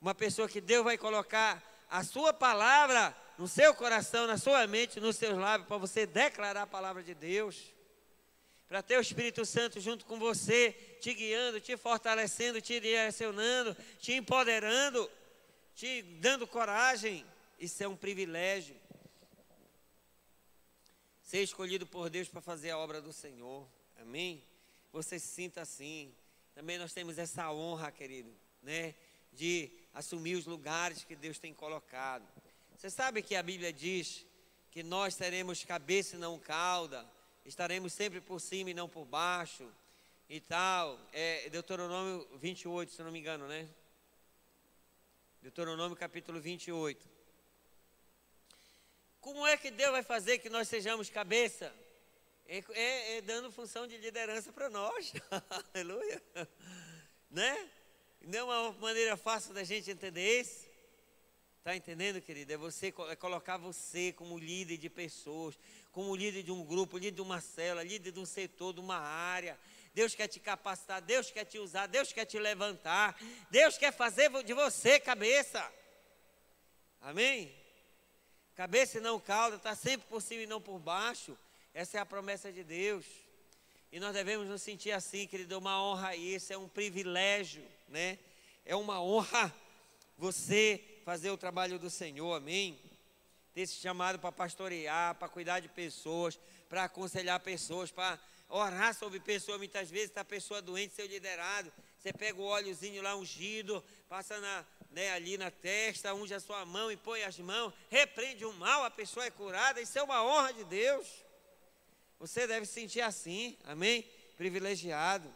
Uma 0.00 0.14
pessoa 0.14 0.48
que 0.48 0.60
Deus 0.60 0.84
vai 0.84 0.96
colocar 0.96 1.60
a 1.90 2.04
sua 2.04 2.32
palavra 2.32 3.23
no 3.38 3.48
seu 3.48 3.74
coração, 3.74 4.26
na 4.26 4.38
sua 4.38 4.66
mente, 4.66 5.00
nos 5.00 5.16
seus 5.16 5.36
lábios, 5.36 5.68
para 5.68 5.76
você 5.76 6.06
declarar 6.06 6.62
a 6.62 6.66
palavra 6.66 7.02
de 7.02 7.14
Deus. 7.14 7.72
Para 8.68 8.82
ter 8.82 8.96
o 8.96 9.00
Espírito 9.00 9.44
Santo 9.44 9.78
junto 9.80 10.06
com 10.06 10.18
você, 10.18 10.72
te 11.00 11.12
guiando, 11.12 11.60
te 11.60 11.76
fortalecendo, 11.76 12.60
te 12.60 12.80
direcionando, 12.80 13.76
te 13.98 14.14
empoderando, 14.14 15.10
te 15.74 16.02
dando 16.02 16.46
coragem. 16.46 17.24
Isso 17.58 17.82
é 17.82 17.88
um 17.88 17.96
privilégio. 17.96 18.74
Ser 21.22 21.42
escolhido 21.42 21.86
por 21.86 22.08
Deus 22.08 22.28
para 22.28 22.40
fazer 22.40 22.70
a 22.70 22.78
obra 22.78 23.00
do 23.00 23.12
Senhor. 23.12 23.66
Amém? 24.00 24.42
Você 24.92 25.18
se 25.18 25.28
sinta 25.28 25.60
assim. 25.60 26.14
Também 26.54 26.78
nós 26.78 26.92
temos 26.92 27.18
essa 27.18 27.50
honra, 27.52 27.90
querido, 27.90 28.32
né? 28.62 28.94
De 29.32 29.70
assumir 29.92 30.36
os 30.36 30.46
lugares 30.46 31.04
que 31.04 31.16
Deus 31.16 31.38
tem 31.38 31.52
colocado. 31.52 32.26
Você 32.76 32.90
sabe 32.90 33.22
que 33.22 33.36
a 33.36 33.42
Bíblia 33.42 33.72
diz 33.72 34.26
que 34.70 34.82
nós 34.82 35.14
teremos 35.14 35.64
cabeça 35.64 36.16
e 36.16 36.18
não 36.18 36.38
cauda, 36.38 37.08
estaremos 37.44 37.92
sempre 37.92 38.20
por 38.20 38.40
cima 38.40 38.70
e 38.70 38.74
não 38.74 38.88
por 38.88 39.04
baixo 39.04 39.72
e 40.28 40.40
tal. 40.40 40.98
É 41.12 41.48
Deuteronômio 41.48 42.28
28, 42.38 42.92
se 42.92 43.02
não 43.02 43.12
me 43.12 43.20
engano, 43.20 43.46
né? 43.46 43.68
Deuteronômio 45.40 45.96
capítulo 45.96 46.40
28. 46.40 47.08
Como 49.20 49.46
é 49.46 49.56
que 49.56 49.70
Deus 49.70 49.92
vai 49.92 50.02
fazer 50.02 50.38
que 50.38 50.50
nós 50.50 50.68
sejamos 50.68 51.08
cabeça? 51.08 51.72
É, 52.46 52.62
é, 52.72 53.16
é 53.16 53.20
dando 53.22 53.50
função 53.50 53.86
de 53.86 53.96
liderança 53.96 54.52
para 54.52 54.68
nós. 54.68 55.12
Aleluia. 55.72 56.22
Né? 57.30 57.70
Não 58.20 58.52
é 58.52 58.58
uma 58.60 58.72
maneira 58.72 59.16
fácil 59.16 59.54
da 59.54 59.64
gente 59.64 59.90
entender 59.90 60.40
isso. 60.40 60.63
Está 61.64 61.74
entendendo, 61.74 62.20
querido? 62.20 62.52
É 62.52 62.58
você 62.58 62.92
é 63.08 63.16
colocar 63.16 63.56
você 63.56 64.12
como 64.12 64.38
líder 64.38 64.76
de 64.76 64.90
pessoas, 64.90 65.58
como 65.92 66.14
líder 66.14 66.42
de 66.42 66.52
um 66.52 66.62
grupo, 66.62 66.98
líder 66.98 67.12
de 67.12 67.22
uma 67.22 67.40
célula, 67.40 67.82
líder 67.82 68.12
de 68.12 68.20
um 68.20 68.26
setor, 68.26 68.74
de 68.74 68.80
uma 68.80 68.98
área. 68.98 69.58
Deus 69.94 70.14
quer 70.14 70.28
te 70.28 70.38
capacitar, 70.38 71.00
Deus 71.00 71.30
quer 71.30 71.46
te 71.46 71.58
usar, 71.58 71.86
Deus 71.86 72.12
quer 72.12 72.26
te 72.26 72.38
levantar, 72.38 73.18
Deus 73.50 73.78
quer 73.78 73.94
fazer 73.94 74.30
de 74.42 74.52
você 74.52 75.00
cabeça. 75.00 75.66
Amém? 77.00 77.50
Cabeça 78.54 78.98
e 78.98 79.00
não 79.00 79.18
cauda, 79.18 79.56
está 79.56 79.74
sempre 79.74 80.06
por 80.06 80.20
cima 80.20 80.42
e 80.42 80.46
não 80.46 80.60
por 80.60 80.78
baixo. 80.78 81.34
Essa 81.72 81.96
é 81.96 82.00
a 82.02 82.04
promessa 82.04 82.52
de 82.52 82.62
Deus. 82.62 83.06
E 83.90 83.98
nós 83.98 84.12
devemos 84.12 84.46
nos 84.46 84.60
sentir 84.60 84.90
assim, 84.90 85.26
querido, 85.26 85.54
é 85.54 85.56
uma 85.56 85.82
honra 85.82 86.14
isso, 86.14 86.52
é 86.52 86.58
um 86.58 86.68
privilégio, 86.68 87.64
né? 87.88 88.18
É 88.66 88.76
uma 88.76 89.02
honra 89.02 89.50
você 90.18 90.93
fazer 91.04 91.30
o 91.30 91.36
trabalho 91.36 91.78
do 91.78 91.90
Senhor, 91.90 92.34
amém? 92.34 92.80
Ter 93.52 93.66
se 93.66 93.74
chamado 93.74 94.18
para 94.18 94.32
pastorear, 94.32 95.14
para 95.16 95.28
cuidar 95.28 95.60
de 95.60 95.68
pessoas, 95.68 96.40
para 96.68 96.84
aconselhar 96.84 97.38
pessoas, 97.40 97.90
para 97.90 98.18
orar 98.48 98.94
sobre 98.94 99.20
pessoas. 99.20 99.58
Muitas 99.58 99.90
vezes 99.90 100.08
está 100.08 100.22
a 100.22 100.24
pessoa 100.24 100.62
doente, 100.62 100.94
seu 100.94 101.06
liderado. 101.06 101.70
você 101.98 102.10
pega 102.12 102.40
o 102.40 102.44
óleozinho 102.44 103.02
lá 103.02 103.14
ungido, 103.14 103.84
passa 104.08 104.40
na, 104.40 104.64
né, 104.90 105.10
ali 105.12 105.36
na 105.36 105.50
testa, 105.50 106.14
unge 106.14 106.32
a 106.32 106.40
sua 106.40 106.64
mão 106.64 106.90
e 106.90 106.96
põe 106.96 107.22
as 107.22 107.38
mãos, 107.38 107.74
repreende 107.90 108.44
o 108.46 108.52
mal, 108.54 108.82
a 108.82 108.90
pessoa 108.90 109.26
é 109.26 109.30
curada, 109.30 109.82
isso 109.82 109.98
é 109.98 110.02
uma 110.02 110.24
honra 110.24 110.54
de 110.54 110.64
Deus. 110.64 111.06
Você 112.18 112.46
deve 112.46 112.64
sentir 112.64 113.02
assim, 113.02 113.58
amém? 113.64 114.08
Privilegiado. 114.38 115.32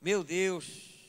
Meu 0.00 0.22
Deus. 0.22 1.01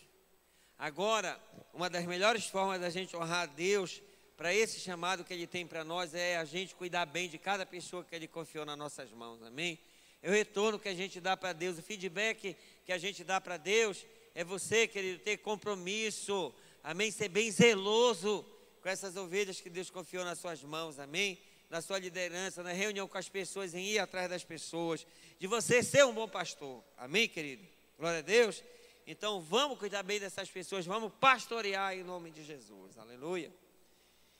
Agora, 0.83 1.39
uma 1.73 1.89
das 1.89 2.05
melhores 2.05 2.45
formas 2.47 2.81
da 2.81 2.89
gente 2.89 3.15
honrar 3.15 3.43
a 3.43 3.45
Deus 3.45 4.01
para 4.35 4.53
esse 4.53 4.81
chamado 4.81 5.23
que 5.23 5.33
Ele 5.33 5.47
tem 5.47 5.65
para 5.65 5.81
nós 5.81 6.13
é 6.13 6.35
a 6.35 6.43
gente 6.43 6.75
cuidar 6.75 7.05
bem 7.05 7.29
de 7.29 7.37
cada 7.37 7.65
pessoa 7.65 8.03
que 8.03 8.13
Ele 8.13 8.27
confiou 8.27 8.65
nas 8.65 8.77
nossas 8.77 9.09
mãos, 9.11 9.41
amém? 9.43 9.79
É 10.21 10.29
o 10.29 10.33
retorno 10.33 10.77
que 10.77 10.89
a 10.89 10.93
gente 10.93 11.21
dá 11.21 11.37
para 11.37 11.53
Deus, 11.53 11.77
o 11.77 11.81
feedback 11.81 12.57
que 12.85 12.91
a 12.91 12.97
gente 12.97 13.23
dá 13.23 13.39
para 13.39 13.55
Deus 13.55 14.05
é 14.35 14.43
você, 14.43 14.85
querido, 14.85 15.19
ter 15.19 15.37
compromisso, 15.37 16.53
amém? 16.83 17.11
Ser 17.11 17.29
bem 17.29 17.49
zeloso 17.49 18.45
com 18.81 18.89
essas 18.89 19.15
ovelhas 19.15 19.61
que 19.61 19.69
Deus 19.69 19.89
confiou 19.89 20.25
nas 20.25 20.37
suas 20.37 20.61
mãos, 20.63 20.99
amém? 20.99 21.39
Na 21.69 21.81
sua 21.81 21.97
liderança, 21.97 22.61
na 22.61 22.73
reunião 22.73 23.07
com 23.07 23.17
as 23.17 23.29
pessoas, 23.29 23.73
em 23.73 23.85
ir 23.85 23.99
atrás 23.99 24.29
das 24.29 24.43
pessoas, 24.43 25.07
de 25.39 25.47
você 25.47 25.81
ser 25.81 26.03
um 26.03 26.13
bom 26.13 26.27
pastor, 26.27 26.83
amém, 26.97 27.29
querido? 27.29 27.65
Glória 27.97 28.19
a 28.19 28.21
Deus. 28.21 28.61
Então 29.05 29.41
vamos 29.41 29.77
cuidar 29.77 30.03
bem 30.03 30.19
dessas 30.19 30.49
pessoas, 30.49 30.85
vamos 30.85 31.11
pastorear 31.19 31.93
em 31.93 32.03
nome 32.03 32.31
de 32.31 32.43
Jesus, 32.43 32.97
aleluia. 32.97 33.51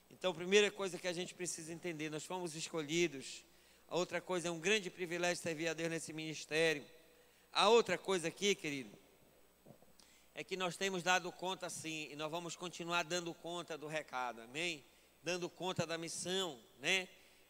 Então, 0.10 0.32
a 0.32 0.34
primeira 0.34 0.72
coisa 0.72 0.98
que 0.98 1.08
a 1.08 1.12
gente 1.12 1.34
precisa 1.34 1.74
entender, 1.74 2.10
nós 2.10 2.24
fomos 2.24 2.56
escolhidos. 2.56 3.44
A 3.90 3.98
outra 3.98 4.22
coisa 4.22 4.48
é 4.48 4.52
um 4.52 4.60
grande 4.60 4.90
privilégio 4.90 5.42
servir 5.42 5.68
a 5.68 5.74
Deus 5.74 5.90
nesse 5.90 6.14
ministério. 6.14 6.86
A 7.52 7.68
outra 7.68 7.98
coisa 7.98 8.28
aqui, 8.30 8.56
querido, 8.56 8.92
é 10.34 10.44
que 10.44 10.56
nós 10.56 10.78
temos 10.78 11.04
dado 11.04 11.32
conta 11.32 11.70
sim, 11.70 12.08
e 12.10 12.16
nós 12.16 12.32
vamos 12.32 12.56
continuar 12.56 13.04
dando 13.04 13.34
conta 13.34 13.78
do 13.78 13.88
recado, 13.88 14.42
amém? 14.42 14.84
Dando 15.24 15.50
conta 15.50 15.86
da 15.86 15.98
missão, 15.98 16.58
né? 16.80 17.10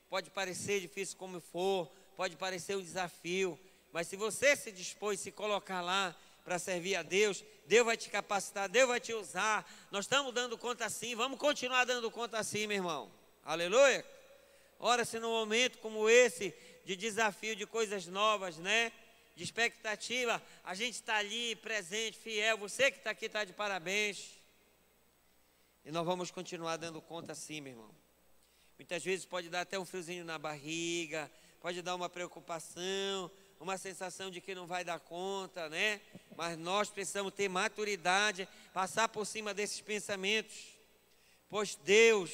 Pode 0.09 0.29
parecer 0.31 0.81
difícil 0.81 1.17
como 1.17 1.39
for, 1.39 1.91
pode 2.15 2.35
parecer 2.37 2.75
um 2.75 2.81
desafio, 2.81 3.59
mas 3.91 4.07
se 4.07 4.15
você 4.15 4.55
se 4.55 4.71
dispôs 4.71 5.19
a 5.19 5.23
se 5.23 5.31
colocar 5.31 5.81
lá 5.81 6.15
para 6.43 6.59
servir 6.59 6.95
a 6.95 7.03
Deus, 7.03 7.43
Deus 7.65 7.85
vai 7.85 7.95
te 7.95 8.09
capacitar, 8.09 8.67
Deus 8.67 8.87
vai 8.87 8.99
te 8.99 9.13
usar. 9.13 9.69
Nós 9.91 10.05
estamos 10.05 10.33
dando 10.33 10.57
conta 10.57 10.85
assim, 10.85 11.15
vamos 11.15 11.39
continuar 11.39 11.85
dando 11.85 12.11
conta 12.11 12.37
assim, 12.37 12.67
meu 12.67 12.77
irmão. 12.77 13.11
Aleluia. 13.43 14.05
Ora, 14.79 15.05
se 15.05 15.19
num 15.19 15.31
momento 15.31 15.77
como 15.77 16.09
esse, 16.09 16.53
de 16.83 16.95
desafio, 16.95 17.55
de 17.55 17.65
coisas 17.65 18.05
novas, 18.07 18.57
né? 18.57 18.91
De 19.35 19.43
expectativa, 19.43 20.41
a 20.63 20.75
gente 20.75 20.95
está 20.95 21.15
ali 21.15 21.55
presente, 21.55 22.17
fiel. 22.17 22.57
Você 22.57 22.91
que 22.91 22.97
está 22.97 23.11
aqui 23.11 23.25
está 23.25 23.45
de 23.45 23.53
parabéns. 23.53 24.31
E 25.85 25.91
nós 25.91 26.05
vamos 26.05 26.29
continuar 26.31 26.77
dando 26.77 27.01
conta 27.01 27.31
assim, 27.31 27.61
meu 27.61 27.73
irmão. 27.73 27.89
Muitas 28.77 29.03
vezes 29.03 29.25
pode 29.25 29.49
dar 29.49 29.61
até 29.61 29.79
um 29.79 29.85
friozinho 29.85 30.25
na 30.25 30.37
barriga, 30.37 31.31
pode 31.61 31.81
dar 31.81 31.95
uma 31.95 32.09
preocupação, 32.09 33.31
uma 33.63 33.77
sensação 33.77 34.29
de 34.29 34.41
que 34.41 34.53
não 34.53 34.67
vai 34.67 34.83
dar 34.83 34.99
conta, 34.99 35.69
né? 35.69 36.01
Mas 36.35 36.57
nós 36.57 36.89
precisamos 36.89 37.33
ter 37.33 37.47
maturidade, 37.47 38.47
passar 38.73 39.07
por 39.07 39.25
cima 39.25 39.53
desses 39.53 39.79
pensamentos, 39.79 40.77
pois 41.49 41.75
Deus 41.75 42.29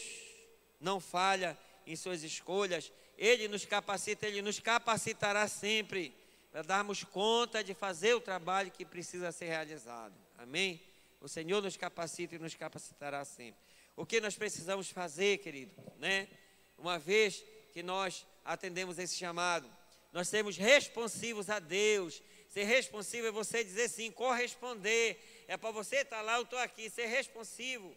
não 0.81 0.99
falha 0.99 1.57
em 1.85 1.95
suas 1.95 2.23
escolhas, 2.23 2.91
Ele 3.17 3.47
nos 3.47 3.63
capacita, 3.63 4.27
Ele 4.27 4.41
nos 4.41 4.59
capacitará 4.59 5.47
sempre 5.47 6.13
para 6.51 6.63
darmos 6.63 7.03
conta 7.03 7.63
de 7.63 7.75
fazer 7.75 8.15
o 8.15 8.21
trabalho 8.21 8.71
que 8.71 8.83
precisa 8.83 9.31
ser 9.31 9.45
realizado. 9.45 10.15
Amém? 10.35 10.81
O 11.21 11.27
Senhor 11.27 11.61
nos 11.61 11.77
capacita 11.77 12.35
e 12.35 12.39
nos 12.39 12.55
capacitará 12.55 13.23
sempre. 13.23 13.61
O 13.95 14.03
que 14.05 14.19
nós 14.19 14.35
precisamos 14.35 14.89
fazer, 14.89 15.37
querido, 15.39 15.73
né? 15.99 16.27
Uma 16.75 16.97
vez 16.97 17.43
que 17.71 17.83
nós 17.83 18.25
atendemos 18.43 18.97
esse 18.97 19.15
chamado, 19.15 19.69
nós 20.11 20.27
sermos 20.27 20.57
responsivos 20.57 21.49
a 21.49 21.59
Deus. 21.59 22.21
Ser 22.49 22.63
responsivo 22.63 23.27
é 23.27 23.31
você 23.31 23.63
dizer 23.63 23.89
sim, 23.89 24.11
corresponder. 24.11 25.45
É 25.47 25.55
para 25.55 25.71
você 25.71 25.97
estar 25.97 26.17
tá 26.17 26.21
lá, 26.21 26.37
eu 26.37 26.43
estou 26.43 26.59
aqui, 26.59 26.89
ser 26.89 27.05
responsivo. 27.05 27.95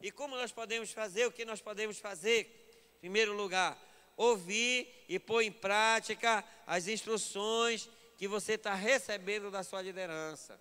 E 0.00 0.10
como 0.10 0.36
nós 0.36 0.52
podemos 0.52 0.92
fazer? 0.92 1.26
O 1.26 1.32
que 1.32 1.44
nós 1.44 1.60
podemos 1.60 1.98
fazer? 1.98 2.96
Em 2.96 3.00
primeiro 3.00 3.36
lugar, 3.36 3.76
ouvir 4.16 4.88
e 5.08 5.18
pôr 5.18 5.42
em 5.42 5.52
prática 5.52 6.44
as 6.66 6.86
instruções 6.86 7.88
que 8.16 8.28
você 8.28 8.54
está 8.54 8.74
recebendo 8.74 9.50
da 9.50 9.62
sua 9.62 9.82
liderança. 9.82 10.58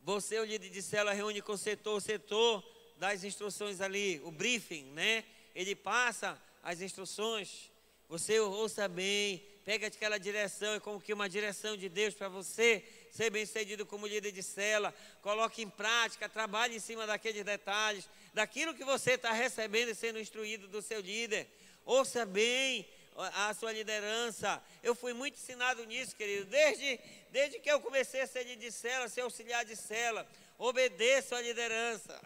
Você, 0.00 0.38
o 0.38 0.44
líder 0.44 0.70
de 0.70 0.82
célula, 0.82 1.12
reúne 1.12 1.42
com 1.42 1.52
o 1.52 1.58
setor, 1.58 1.96
o 1.96 2.00
setor 2.00 2.64
dá 2.96 3.08
as 3.08 3.24
instruções 3.24 3.80
ali, 3.80 4.20
o 4.24 4.30
briefing, 4.30 4.84
né? 4.92 5.24
Ele 5.54 5.74
passa 5.74 6.40
as 6.62 6.80
instruções. 6.80 7.70
Você 8.08 8.38
ouça 8.38 8.86
bem, 8.86 9.44
pega 9.64 9.88
aquela 9.88 10.16
direção, 10.16 10.74
é 10.74 10.80
como 10.80 11.00
que 11.00 11.12
uma 11.12 11.28
direção 11.28 11.76
de 11.76 11.88
Deus 11.88 12.14
para 12.14 12.28
você 12.28 12.84
ser 13.10 13.30
bem 13.30 13.44
sucedido 13.44 13.84
como 13.84 14.06
líder 14.06 14.30
de 14.30 14.44
cela. 14.44 14.94
Coloque 15.20 15.62
em 15.62 15.68
prática, 15.68 16.28
trabalhe 16.28 16.76
em 16.76 16.80
cima 16.80 17.04
daqueles 17.04 17.44
detalhes, 17.44 18.08
daquilo 18.32 18.74
que 18.74 18.84
você 18.84 19.12
está 19.12 19.32
recebendo 19.32 19.88
e 19.88 19.94
sendo 19.94 20.20
instruído 20.20 20.68
do 20.68 20.80
seu 20.80 21.00
líder. 21.00 21.48
Ouça 21.84 22.24
bem 22.24 22.88
a 23.16 23.52
sua 23.54 23.72
liderança. 23.72 24.62
Eu 24.84 24.94
fui 24.94 25.12
muito 25.12 25.34
ensinado 25.34 25.84
nisso, 25.84 26.14
querido, 26.14 26.44
desde, 26.44 27.00
desde 27.30 27.58
que 27.58 27.70
eu 27.70 27.80
comecei 27.80 28.20
a 28.20 28.26
ser 28.26 28.44
líder 28.44 28.66
de 28.66 28.70
cela, 28.70 29.08
ser 29.08 29.22
auxiliar 29.22 29.64
de 29.64 29.74
cela. 29.74 30.24
Obedeça 30.58 31.36
a 31.36 31.40
liderança. 31.40 32.20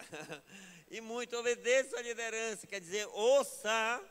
e 0.90 1.00
muito 1.00 1.34
obedeça 1.38 1.98
a 1.98 2.02
liderança, 2.02 2.66
quer 2.66 2.80
dizer, 2.80 3.06
ouça 3.12 4.04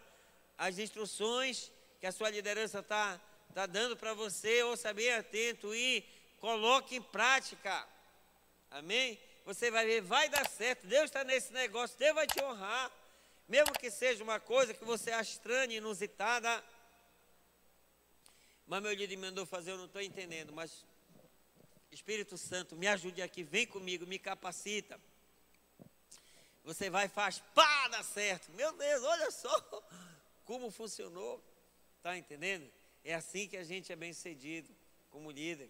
as 0.60 0.78
instruções 0.78 1.72
que 2.02 2.06
a 2.06 2.12
sua 2.12 2.30
liderança 2.30 2.80
está 2.80 3.20
tá 3.54 3.66
dando 3.66 3.96
para 3.96 4.14
você, 4.14 4.62
ouça 4.64 4.94
bem 4.94 5.10
atento 5.14 5.74
e 5.74 6.06
coloque 6.38 6.98
em 6.98 7.02
prática. 7.02 7.88
Amém? 8.70 9.18
Você 9.46 9.72
vai 9.72 9.86
ver, 9.86 10.02
vai 10.02 10.28
dar 10.28 10.48
certo. 10.50 10.86
Deus 10.86 11.06
está 11.06 11.24
nesse 11.24 11.54
negócio, 11.54 11.98
Deus 11.98 12.14
vai 12.14 12.28
te 12.28 12.44
honrar. 12.44 12.92
Mesmo 13.48 13.72
que 13.72 13.90
seja 13.90 14.22
uma 14.22 14.38
coisa 14.40 14.74
que 14.74 14.84
você 14.84 15.12
acha 15.12 15.32
estranha, 15.32 15.78
inusitada. 15.78 16.64
Mas 18.68 18.82
meu 18.84 18.92
líder 18.92 19.16
me 19.16 19.28
mandou 19.28 19.46
fazer, 19.46 19.72
eu 19.72 19.78
não 19.78 19.86
estou 19.86 20.02
entendendo. 20.02 20.52
Mas 20.52 20.86
Espírito 21.90 22.38
Santo, 22.38 22.76
me 22.76 22.86
ajude 22.86 23.22
aqui, 23.22 23.44
vem 23.44 23.66
comigo, 23.66 24.06
me 24.06 24.20
capacita. 24.20 25.00
Você 26.66 26.90
vai 26.90 27.08
faz, 27.08 27.40
pá, 27.56 27.88
dá 27.88 28.04
certo. 28.04 28.52
Meu 28.52 28.74
Deus, 28.74 29.04
olha 29.04 29.32
só 29.32 29.60
como 30.50 30.72
funcionou. 30.72 31.40
Está 31.98 32.18
entendendo? 32.18 32.68
É 33.04 33.14
assim 33.14 33.48
que 33.48 33.56
a 33.56 33.64
gente 33.64 33.92
é 33.92 33.96
bem 33.96 34.12
sucedido 34.12 34.68
como 35.12 35.30
líder. 35.30 35.70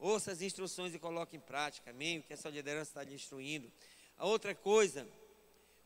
Ouça 0.00 0.32
as 0.32 0.42
instruções 0.42 0.92
e 0.92 0.98
coloque 0.98 1.36
em 1.36 1.40
prática, 1.40 1.92
amém? 1.92 2.18
O 2.18 2.22
que 2.24 2.32
essa 2.32 2.48
liderança 2.48 2.90
está 2.90 3.04
lhe 3.04 3.14
instruindo. 3.14 3.70
A 4.18 4.26
outra 4.26 4.52
coisa, 4.52 5.08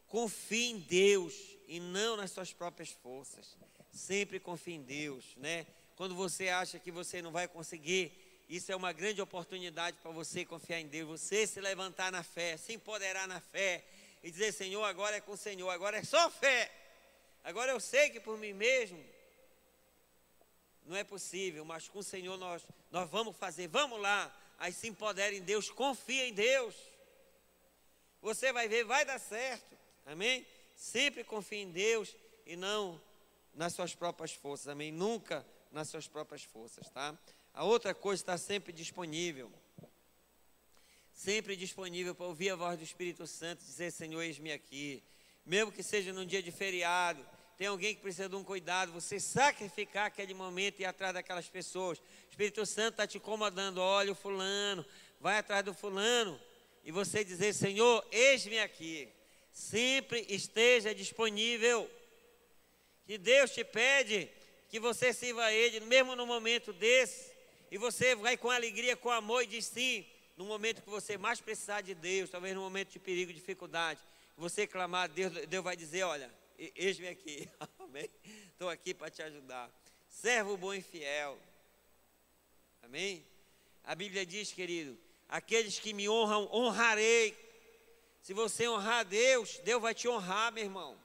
confie 0.06 0.70
em 0.70 0.78
Deus 0.78 1.34
e 1.66 1.80
não 1.80 2.16
nas 2.16 2.30
suas 2.30 2.50
próprias 2.50 2.88
forças. 2.88 3.58
Sempre 3.92 4.40
confie 4.40 4.72
em 4.72 4.82
Deus, 4.82 5.36
né? 5.36 5.66
Quando 5.94 6.14
você 6.14 6.48
acha 6.48 6.78
que 6.78 6.90
você 6.90 7.20
não 7.20 7.30
vai 7.30 7.46
conseguir, 7.46 8.10
isso 8.48 8.72
é 8.72 8.76
uma 8.76 8.90
grande 8.90 9.20
oportunidade 9.20 9.98
para 9.98 10.10
você 10.12 10.46
confiar 10.46 10.80
em 10.80 10.86
Deus, 10.86 11.20
você 11.20 11.46
se 11.46 11.60
levantar 11.60 12.10
na 12.10 12.22
fé, 12.22 12.56
se 12.56 12.72
empoderar 12.72 13.28
na 13.28 13.38
fé 13.38 13.84
e 14.22 14.30
dizer: 14.30 14.52
Senhor, 14.52 14.84
agora 14.84 15.16
é 15.16 15.20
com 15.20 15.32
o 15.32 15.36
Senhor, 15.36 15.68
agora 15.68 15.98
é 15.98 16.02
só 16.02 16.30
fé. 16.30 16.77
Agora 17.44 17.72
eu 17.72 17.80
sei 17.80 18.10
que 18.10 18.20
por 18.20 18.36
mim 18.38 18.52
mesmo 18.52 19.02
não 20.84 20.96
é 20.96 21.04
possível, 21.04 21.64
mas 21.64 21.88
com 21.88 21.98
o 21.98 22.02
Senhor 22.02 22.36
nós, 22.38 22.62
nós 22.90 23.08
vamos 23.10 23.36
fazer. 23.36 23.68
Vamos 23.68 24.00
lá. 24.00 24.34
Aí 24.58 24.72
se 24.72 24.88
empodera 24.88 25.34
em 25.34 25.42
Deus, 25.42 25.70
confia 25.70 26.26
em 26.26 26.32
Deus. 26.32 26.74
Você 28.20 28.52
vai 28.52 28.68
ver, 28.68 28.84
vai 28.84 29.04
dar 29.04 29.18
certo. 29.18 29.76
Amém? 30.06 30.46
Sempre 30.74 31.22
confie 31.22 31.58
em 31.58 31.70
Deus 31.70 32.16
e 32.46 32.56
não 32.56 33.00
nas 33.54 33.74
suas 33.74 33.94
próprias 33.94 34.32
forças. 34.32 34.68
Amém? 34.68 34.90
Nunca 34.90 35.46
nas 35.70 35.88
suas 35.88 36.08
próprias 36.08 36.42
forças, 36.42 36.88
tá? 36.88 37.16
A 37.52 37.64
outra 37.64 37.94
coisa 37.94 38.22
está 38.22 38.38
sempre 38.38 38.72
disponível. 38.72 39.52
Sempre 41.12 41.56
disponível 41.56 42.14
para 42.14 42.26
ouvir 42.26 42.50
a 42.50 42.56
voz 42.56 42.78
do 42.78 42.84
Espírito 42.84 43.26
Santo 43.26 43.64
dizer: 43.64 43.90
Senhor, 43.90 44.22
eis-me 44.22 44.52
aqui 44.52 45.02
mesmo 45.48 45.72
que 45.72 45.82
seja 45.82 46.12
num 46.12 46.26
dia 46.26 46.42
de 46.42 46.52
feriado, 46.52 47.26
tem 47.56 47.66
alguém 47.66 47.94
que 47.94 48.02
precisa 48.02 48.28
de 48.28 48.36
um 48.36 48.44
cuidado, 48.44 48.92
você 48.92 49.18
sacrificar 49.18 50.06
aquele 50.06 50.34
momento 50.34 50.78
e 50.78 50.82
ir 50.82 50.84
atrás 50.84 51.14
daquelas 51.14 51.48
pessoas. 51.48 51.98
O 51.98 52.02
Espírito 52.30 52.64
Santo 52.66 52.90
está 52.90 53.06
te 53.06 53.16
incomodando, 53.16 53.78
olha 53.78 54.12
o 54.12 54.14
fulano, 54.14 54.84
vai 55.18 55.38
atrás 55.38 55.64
do 55.64 55.72
fulano, 55.72 56.38
e 56.84 56.92
você 56.92 57.24
dizer, 57.24 57.54
Senhor, 57.54 58.06
eis-me 58.12 58.60
aqui. 58.60 59.08
Sempre 59.50 60.24
esteja 60.28 60.94
disponível. 60.94 61.90
Que 63.06 63.18
Deus 63.18 63.50
te 63.50 63.64
pede 63.64 64.30
que 64.68 64.78
você 64.78 65.12
sirva 65.14 65.44
a 65.44 65.52
Ele, 65.52 65.80
mesmo 65.80 66.14
no 66.14 66.26
momento 66.26 66.72
desse, 66.74 67.32
E 67.70 67.76
você 67.76 68.14
vai 68.14 68.36
com 68.36 68.50
alegria, 68.50 68.96
com 68.96 69.10
amor 69.10 69.42
e 69.42 69.46
diz 69.46 69.66
sim, 69.66 70.06
no 70.36 70.44
momento 70.46 70.82
que 70.82 70.88
você 70.88 71.18
mais 71.18 71.40
precisar 71.40 71.82
de 71.82 71.94
Deus, 71.94 72.30
talvez 72.30 72.54
no 72.54 72.62
momento 72.62 72.92
de 72.92 72.98
perigo, 72.98 73.32
dificuldade, 73.32 74.00
você 74.38 74.68
clamar 74.68 75.08
Deus, 75.08 75.32
Deus 75.48 75.64
vai 75.64 75.76
dizer: 75.76 76.04
Olha, 76.04 76.32
eis-me 76.56 77.08
aqui, 77.08 77.48
amém? 77.78 78.08
Estou 78.52 78.68
aqui 78.70 78.94
para 78.94 79.10
te 79.10 79.20
ajudar. 79.20 79.68
Servo 80.08 80.56
bom 80.56 80.72
e 80.72 80.80
fiel, 80.80 81.38
amém? 82.82 83.26
A 83.84 83.94
Bíblia 83.94 84.24
diz, 84.24 84.52
querido, 84.52 84.98
aqueles 85.28 85.78
que 85.78 85.92
me 85.92 86.08
honram, 86.08 86.48
honrarei. 86.52 87.36
Se 88.22 88.32
você 88.32 88.68
honrar 88.68 89.00
a 89.00 89.02
Deus, 89.02 89.58
Deus 89.64 89.80
vai 89.82 89.94
te 89.94 90.08
honrar, 90.08 90.52
meu 90.52 90.64
irmão. 90.64 90.98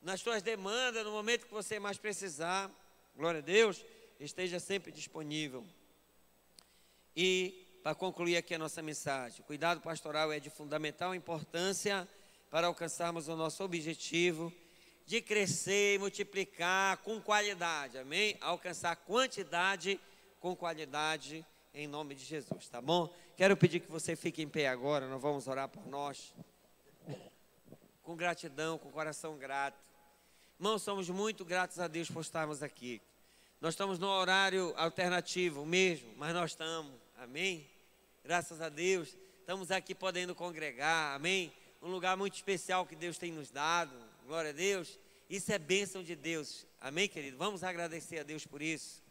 Nas 0.00 0.20
suas 0.20 0.42
demandas, 0.42 1.04
no 1.04 1.12
momento 1.12 1.46
que 1.46 1.52
você 1.52 1.78
mais 1.78 1.98
precisar. 1.98 2.70
Glória 3.14 3.38
a 3.38 3.42
Deus, 3.42 3.84
esteja 4.18 4.58
sempre 4.58 4.90
disponível. 4.90 5.66
E 7.14 7.78
para 7.82 7.94
concluir 7.94 8.36
aqui 8.36 8.54
a 8.54 8.58
nossa 8.58 8.82
mensagem, 8.82 9.40
o 9.40 9.44
cuidado 9.44 9.80
pastoral 9.80 10.32
é 10.32 10.40
de 10.40 10.50
fundamental 10.50 11.14
importância 11.14 12.08
para 12.54 12.68
alcançarmos 12.68 13.26
o 13.26 13.34
nosso 13.34 13.64
objetivo 13.64 14.52
de 15.04 15.20
crescer 15.20 15.96
e 15.96 15.98
multiplicar 15.98 16.98
com 16.98 17.20
qualidade, 17.20 17.98
amém? 17.98 18.36
Alcançar 18.40 18.94
quantidade 18.94 20.00
com 20.38 20.54
qualidade 20.54 21.44
em 21.74 21.88
nome 21.88 22.14
de 22.14 22.24
Jesus, 22.24 22.68
tá 22.68 22.80
bom? 22.80 23.12
Quero 23.36 23.56
pedir 23.56 23.80
que 23.80 23.90
você 23.90 24.14
fique 24.14 24.40
em 24.40 24.48
pé 24.48 24.68
agora, 24.68 25.08
nós 25.08 25.20
vamos 25.20 25.48
orar 25.48 25.68
por 25.68 25.84
nós. 25.88 26.32
Com 28.04 28.14
gratidão, 28.14 28.78
com 28.78 28.88
coração 28.88 29.36
grato. 29.36 29.82
Irmãos, 30.56 30.80
somos 30.80 31.10
muito 31.10 31.44
gratos 31.44 31.80
a 31.80 31.88
Deus 31.88 32.08
por 32.08 32.20
estarmos 32.20 32.62
aqui. 32.62 33.02
Nós 33.60 33.74
estamos 33.74 33.98
no 33.98 34.06
horário 34.06 34.72
alternativo 34.76 35.66
mesmo, 35.66 36.14
mas 36.16 36.32
nós 36.32 36.52
estamos, 36.52 36.94
amém? 37.16 37.68
Graças 38.22 38.60
a 38.60 38.68
Deus, 38.68 39.16
estamos 39.40 39.72
aqui 39.72 39.92
podendo 39.92 40.36
congregar, 40.36 41.16
amém? 41.16 41.52
Um 41.84 41.90
lugar 41.90 42.16
muito 42.16 42.32
especial 42.32 42.86
que 42.86 42.96
Deus 42.96 43.18
tem 43.18 43.30
nos 43.30 43.50
dado, 43.50 43.94
glória 44.26 44.48
a 44.48 44.54
Deus. 44.54 44.98
Isso 45.28 45.52
é 45.52 45.58
bênção 45.58 46.02
de 46.02 46.16
Deus, 46.16 46.66
amém, 46.80 47.06
querido? 47.06 47.36
Vamos 47.36 47.62
agradecer 47.62 48.20
a 48.20 48.22
Deus 48.22 48.46
por 48.46 48.62
isso. 48.62 49.02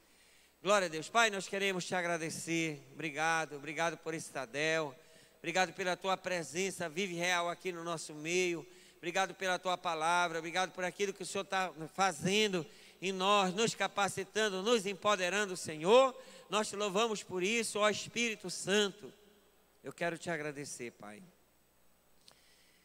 Glória 0.60 0.88
a 0.88 0.90
Deus. 0.90 1.08
Pai, 1.08 1.30
nós 1.30 1.48
queremos 1.48 1.86
te 1.86 1.94
agradecer. 1.94 2.82
Obrigado, 2.92 3.58
obrigado 3.58 3.96
por 3.98 4.16
esse 4.16 4.32
Tadel. 4.32 4.96
Obrigado 5.38 5.72
pela 5.74 5.96
tua 5.96 6.18
presença 6.18 6.90
vive 6.90 7.14
real 7.14 7.48
aqui 7.48 7.72
no 7.72 7.84
nosso 7.84 8.12
meio. 8.16 8.66
Obrigado 8.98 9.36
pela 9.36 9.60
tua 9.60 9.78
palavra. 9.78 10.40
Obrigado 10.40 10.72
por 10.72 10.84
aquilo 10.84 11.14
que 11.14 11.22
o 11.22 11.28
Senhor 11.28 11.44
está 11.44 11.72
fazendo 11.94 12.66
em 13.00 13.12
nós, 13.12 13.54
nos 13.54 13.76
capacitando, 13.76 14.64
nos 14.64 14.88
empoderando, 14.88 15.56
Senhor. 15.56 16.20
Nós 16.50 16.70
te 16.70 16.76
louvamos 16.76 17.22
por 17.22 17.44
isso, 17.44 17.78
ó 17.78 17.88
Espírito 17.88 18.50
Santo. 18.50 19.14
Eu 19.84 19.94
quero 19.94 20.18
te 20.18 20.32
agradecer, 20.32 20.90
Pai. 20.94 21.22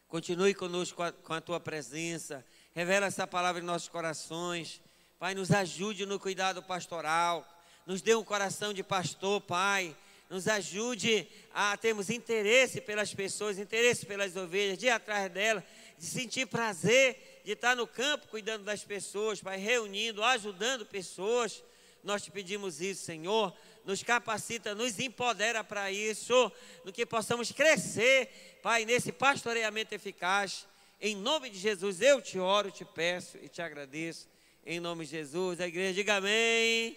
Continue 0.09 0.53
conosco 0.53 1.01
com 1.23 1.33
a, 1.33 1.39
tua 1.39 1.61
presença. 1.61 2.45
Revela 2.75 3.05
essa 3.05 3.25
palavra 3.25 3.61
em 3.61 3.65
nossos 3.65 3.87
corações. 3.87 4.81
Pai, 5.17 5.33
nos 5.33 5.51
ajude 5.51 6.05
no 6.05 6.19
cuidado 6.19 6.61
pastoral 6.61 7.47
nos 7.89 8.03
dê 8.03 8.13
um 8.13 8.23
coração 8.23 8.71
de 8.71 8.83
pastor, 8.83 9.41
Pai. 9.41 9.97
Nos 10.29 10.47
ajude 10.47 11.27
a 11.51 11.75
termos 11.75 12.11
interesse 12.11 12.79
pelas 12.79 13.15
pessoas, 13.15 13.57
interesse 13.57 14.05
pelas 14.05 14.35
ovelhas, 14.35 14.77
de 14.77 14.85
ir 14.85 14.91
atrás 14.91 15.31
delas, 15.31 15.63
de 15.97 16.05
sentir 16.05 16.45
prazer 16.45 17.41
de 17.43 17.53
estar 17.53 17.75
no 17.75 17.87
campo 17.87 18.27
cuidando 18.27 18.63
das 18.63 18.83
pessoas, 18.83 19.41
Pai, 19.41 19.57
reunindo, 19.57 20.23
ajudando 20.23 20.85
pessoas. 20.85 21.63
Nós 22.03 22.21
te 22.21 22.29
pedimos 22.29 22.79
isso, 22.79 23.03
Senhor. 23.03 23.51
Nos 23.89 24.03
capacita, 24.03 24.75
nos 24.75 24.99
empodera 24.99 25.63
para 25.63 25.91
isso, 25.91 26.51
no 26.85 26.93
que 26.93 27.07
possamos 27.07 27.51
crescer, 27.51 28.59
Pai, 28.61 28.85
nesse 28.85 29.11
pastoreamento 29.11 29.95
eficaz. 29.95 30.67
Em 31.01 31.15
nome 31.15 31.49
de 31.49 31.57
Jesus, 31.57 31.99
eu 31.99 32.21
te 32.21 32.37
oro, 32.37 32.69
te 32.69 32.85
peço 32.85 33.39
e 33.41 33.49
te 33.49 33.63
agradeço. 33.63 34.29
Em 34.63 34.79
nome 34.79 35.05
de 35.05 35.09
Jesus, 35.09 35.59
a 35.59 35.67
igreja 35.67 35.95
diga 35.95 36.17
amém. 36.17 36.95